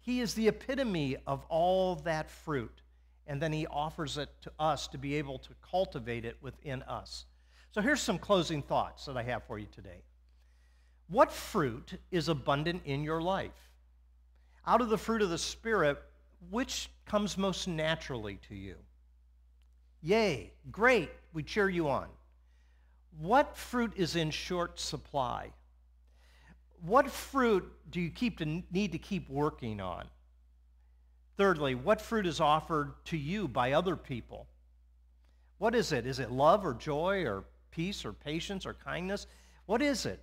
He 0.00 0.20
is 0.20 0.32
the 0.32 0.48
epitome 0.48 1.16
of 1.26 1.44
all 1.50 1.96
that 1.96 2.30
fruit, 2.30 2.80
and 3.26 3.40
then 3.40 3.52
He 3.52 3.66
offers 3.66 4.16
it 4.16 4.30
to 4.42 4.52
us 4.58 4.88
to 4.88 4.98
be 4.98 5.16
able 5.16 5.38
to 5.40 5.50
cultivate 5.60 6.24
it 6.24 6.38
within 6.40 6.82
us. 6.84 7.26
So 7.72 7.82
here's 7.82 8.00
some 8.00 8.18
closing 8.18 8.62
thoughts 8.62 9.04
that 9.04 9.16
I 9.16 9.22
have 9.24 9.44
for 9.44 9.58
you 9.58 9.66
today. 9.70 10.02
What 11.08 11.30
fruit 11.30 11.98
is 12.10 12.28
abundant 12.28 12.82
in 12.84 13.04
your 13.04 13.20
life? 13.20 13.69
Out 14.70 14.80
of 14.80 14.88
the 14.88 14.96
fruit 14.96 15.20
of 15.20 15.30
the 15.30 15.36
Spirit, 15.36 16.00
which 16.48 16.88
comes 17.04 17.36
most 17.36 17.66
naturally 17.66 18.38
to 18.48 18.54
you? 18.54 18.76
Yay, 20.00 20.52
great, 20.70 21.10
we 21.32 21.42
cheer 21.42 21.68
you 21.68 21.88
on. 21.88 22.06
What 23.18 23.56
fruit 23.56 23.92
is 23.96 24.14
in 24.14 24.30
short 24.30 24.78
supply? 24.78 25.50
what 26.82 27.10
fruit 27.10 27.70
do 27.90 28.00
you 28.00 28.10
keep 28.10 28.38
to 28.38 28.62
need 28.70 28.92
to 28.92 28.98
keep 28.98 29.28
working 29.28 29.80
on? 29.80 30.06
Thirdly, 31.36 31.74
what 31.74 32.00
fruit 32.00 32.26
is 32.26 32.40
offered 32.40 32.92
to 33.06 33.16
you 33.16 33.48
by 33.48 33.72
other 33.72 33.96
people? 33.96 34.46
What 35.58 35.74
is 35.74 35.92
it? 35.92 36.06
Is 36.06 36.20
it 36.20 36.30
love 36.30 36.64
or 36.64 36.74
joy 36.74 37.24
or 37.24 37.44
peace 37.70 38.04
or 38.04 38.12
patience 38.12 38.64
or 38.64 38.74
kindness? 38.74 39.26
What 39.66 39.82
is 39.82 40.06
it? 40.06 40.20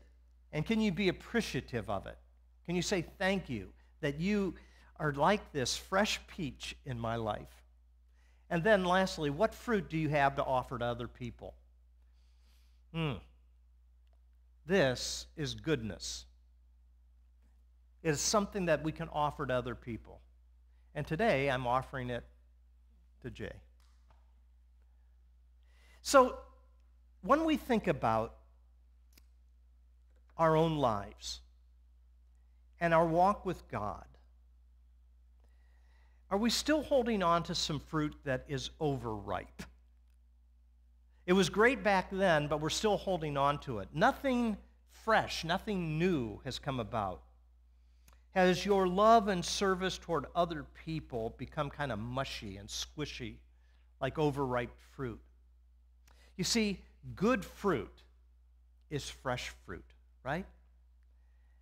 And 0.51 0.65
can 0.65 0.81
you 0.81 0.91
be 0.91 1.09
appreciative 1.09 1.89
of 1.89 2.07
it? 2.07 2.17
Can 2.65 2.75
you 2.75 2.81
say 2.81 3.05
thank 3.19 3.49
you 3.49 3.69
that 4.01 4.19
you 4.19 4.55
are 4.99 5.13
like 5.13 5.51
this 5.51 5.77
fresh 5.77 6.19
peach 6.27 6.75
in 6.85 6.99
my 6.99 7.15
life? 7.15 7.63
And 8.49 8.63
then 8.63 8.85
lastly, 8.85 9.29
what 9.29 9.53
fruit 9.53 9.89
do 9.89 9.97
you 9.97 10.09
have 10.09 10.35
to 10.35 10.43
offer 10.43 10.77
to 10.77 10.85
other 10.85 11.07
people? 11.07 11.53
Hmm. 12.93 13.13
This 14.65 15.25
is 15.35 15.55
goodness. 15.55 16.25
It 18.03 18.11
is 18.11 18.21
something 18.21 18.65
that 18.65 18.83
we 18.83 18.91
can 18.91 19.09
offer 19.09 19.45
to 19.45 19.53
other 19.53 19.75
people. 19.75 20.21
And 20.95 21.05
today 21.05 21.49
I'm 21.49 21.67
offering 21.67 22.09
it 22.09 22.23
to 23.21 23.29
Jay. 23.29 23.53
So 26.01 26.37
when 27.21 27.43
we 27.43 27.57
think 27.57 27.87
about 27.87 28.35
our 30.37 30.55
own 30.55 30.77
lives 30.77 31.41
and 32.79 32.93
our 32.93 33.05
walk 33.05 33.45
with 33.45 33.67
God, 33.69 34.05
are 36.29 36.37
we 36.37 36.49
still 36.49 36.83
holding 36.83 37.23
on 37.23 37.43
to 37.43 37.55
some 37.55 37.79
fruit 37.79 38.13
that 38.25 38.45
is 38.47 38.69
overripe? 38.79 39.63
It 41.25 41.33
was 41.33 41.49
great 41.49 41.83
back 41.83 42.09
then, 42.11 42.47
but 42.47 42.61
we're 42.61 42.69
still 42.69 42.97
holding 42.97 43.37
on 43.37 43.59
to 43.59 43.79
it. 43.79 43.89
Nothing 43.93 44.57
fresh, 45.03 45.43
nothing 45.43 45.97
new 45.97 46.39
has 46.43 46.59
come 46.59 46.79
about. 46.79 47.21
Has 48.35 48.65
your 48.65 48.87
love 48.87 49.29
and 49.29 49.43
service 49.43 49.97
toward 49.97 50.25
other 50.35 50.65
people 50.85 51.33
become 51.37 51.69
kind 51.69 51.91
of 51.91 51.99
mushy 51.99 52.57
and 52.57 52.69
squishy, 52.69 53.35
like 53.99 54.19
overripe 54.19 54.71
fruit? 54.95 55.19
You 56.35 56.43
see, 56.43 56.79
good 57.15 57.43
fruit 57.43 58.03
is 58.89 59.09
fresh 59.09 59.51
fruit, 59.65 59.85
right? 60.23 60.45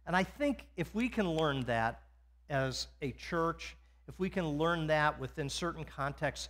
And 0.05 0.15
I 0.15 0.23
think 0.23 0.67
if 0.77 0.93
we 0.93 1.09
can 1.09 1.29
learn 1.29 1.61
that 1.65 2.01
as 2.49 2.87
a 3.01 3.11
church, 3.11 3.75
if 4.07 4.19
we 4.19 4.29
can 4.29 4.47
learn 4.57 4.87
that 4.87 5.19
within 5.19 5.49
certain 5.49 5.83
contexts, 5.83 6.49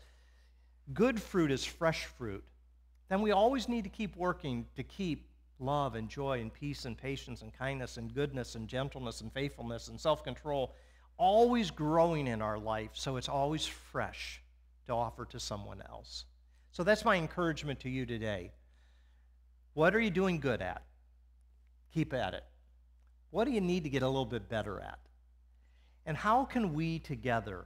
good 0.93 1.21
fruit 1.21 1.51
is 1.51 1.63
fresh 1.63 2.05
fruit, 2.05 2.43
then 3.09 3.21
we 3.21 3.31
always 3.31 3.69
need 3.69 3.83
to 3.83 3.89
keep 3.89 4.15
working 4.15 4.65
to 4.75 4.83
keep 4.83 5.27
love 5.59 5.95
and 5.95 6.09
joy 6.09 6.41
and 6.41 6.53
peace 6.53 6.85
and 6.85 6.97
patience 6.97 7.41
and 7.41 7.53
kindness 7.53 7.97
and 7.97 8.13
goodness 8.13 8.55
and 8.55 8.67
gentleness 8.67 9.21
and 9.21 9.31
faithfulness 9.31 9.87
and 9.87 9.99
self 9.99 10.23
control 10.23 10.75
always 11.17 11.71
growing 11.71 12.27
in 12.27 12.41
our 12.41 12.57
life 12.57 12.89
so 12.93 13.15
it's 13.15 13.29
always 13.29 13.65
fresh 13.65 14.41
to 14.85 14.93
offer 14.93 15.25
to 15.25 15.39
someone 15.39 15.81
else. 15.89 16.25
So 16.71 16.83
that's 16.83 17.05
my 17.05 17.15
encouragement 17.15 17.79
to 17.81 17.89
you 17.89 18.05
today. 18.05 18.51
What 19.73 19.95
are 19.95 19.99
you 19.99 20.09
doing 20.09 20.39
good 20.39 20.61
at? 20.61 20.83
Keep 21.93 22.13
at 22.13 22.33
it. 22.33 22.43
What 23.35 23.47
do 23.47 23.51
you 23.51 23.59
need 23.59 23.83
to 23.83 23.89
get 23.89 24.01
a 24.01 24.07
little 24.07 24.23
bit 24.23 24.47
better 24.47 24.79
at? 24.79 24.97
And 26.05 26.15
how 26.15 26.45
can 26.45 26.73
we 26.73 26.99
together 26.99 27.65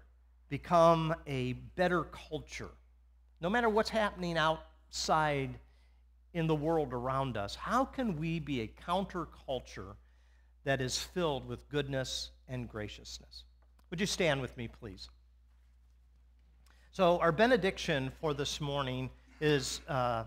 become 0.50 1.14
a 1.28 1.54
better 1.54 2.06
culture? 2.06 2.72
No 3.40 3.52
matter 3.52 3.70
what's 3.70 3.92
happening 3.92 4.36
outside 4.36 5.60
in 6.34 6.48
the 6.48 6.56
world 6.56 6.92
around 6.92 7.38
us, 7.38 7.54
how 7.54 7.86
can 7.86 8.18
we 8.20 8.40
be 8.40 8.62
a 8.62 8.68
counterculture 8.84 9.94
that 10.64 10.82
is 10.82 10.98
filled 10.98 11.48
with 11.48 11.70
goodness 11.70 12.32
and 12.48 12.68
graciousness? 12.68 13.44
Would 13.92 14.00
you 14.00 14.08
stand 14.08 14.42
with 14.42 14.58
me, 14.58 14.70
please? 14.70 15.08
So, 16.94 17.20
our 17.20 17.32
benediction 17.32 18.12
for 18.20 18.34
this 18.34 18.60
morning 18.60 19.12
is, 19.40 19.82
uh, 19.88 20.24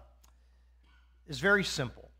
is 1.27 1.41
very 1.41 1.65
simple. 1.65 2.12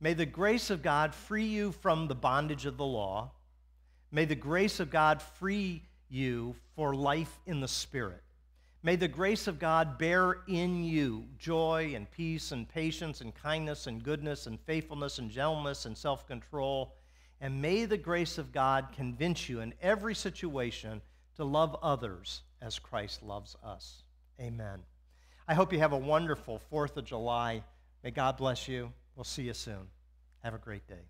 May 0.00 0.14
the 0.14 0.26
grace 0.26 0.70
of 0.70 0.82
God 0.82 1.14
free 1.14 1.46
you 1.46 1.72
from 1.72 2.08
the 2.08 2.14
bondage 2.14 2.66
of 2.66 2.76
the 2.76 2.84
law. 2.84 3.30
May 4.10 4.24
the 4.24 4.34
grace 4.34 4.80
of 4.80 4.90
God 4.90 5.22
free 5.22 5.82
you 6.08 6.54
for 6.76 6.94
life 6.94 7.40
in 7.46 7.60
the 7.60 7.68
Spirit. 7.68 8.22
May 8.82 8.96
the 8.96 9.08
grace 9.08 9.46
of 9.46 9.58
God 9.58 9.96
bear 9.96 10.42
in 10.46 10.84
you 10.84 11.24
joy 11.38 11.92
and 11.96 12.10
peace 12.10 12.52
and 12.52 12.68
patience 12.68 13.22
and 13.22 13.34
kindness 13.34 13.86
and 13.86 14.02
goodness 14.02 14.46
and 14.46 14.60
faithfulness 14.60 15.18
and 15.18 15.30
gentleness 15.30 15.86
and 15.86 15.96
self 15.96 16.26
control. 16.26 16.94
And 17.40 17.62
may 17.62 17.86
the 17.86 17.96
grace 17.96 18.36
of 18.36 18.52
God 18.52 18.88
convince 18.94 19.48
you 19.48 19.60
in 19.60 19.72
every 19.80 20.14
situation 20.14 21.00
to 21.36 21.44
love 21.44 21.76
others 21.82 22.42
as 22.60 22.78
Christ 22.78 23.22
loves 23.22 23.56
us. 23.64 24.02
Amen. 24.40 24.82
I 25.48 25.54
hope 25.54 25.72
you 25.72 25.78
have 25.78 25.92
a 25.92 25.98
wonderful 25.98 26.60
4th 26.72 26.96
of 26.96 27.04
July. 27.04 27.62
May 28.02 28.10
God 28.10 28.36
bless 28.36 28.68
you. 28.68 28.92
We'll 29.16 29.24
see 29.24 29.44
you 29.44 29.54
soon. 29.54 29.88
Have 30.42 30.54
a 30.54 30.58
great 30.58 30.86
day. 30.86 31.06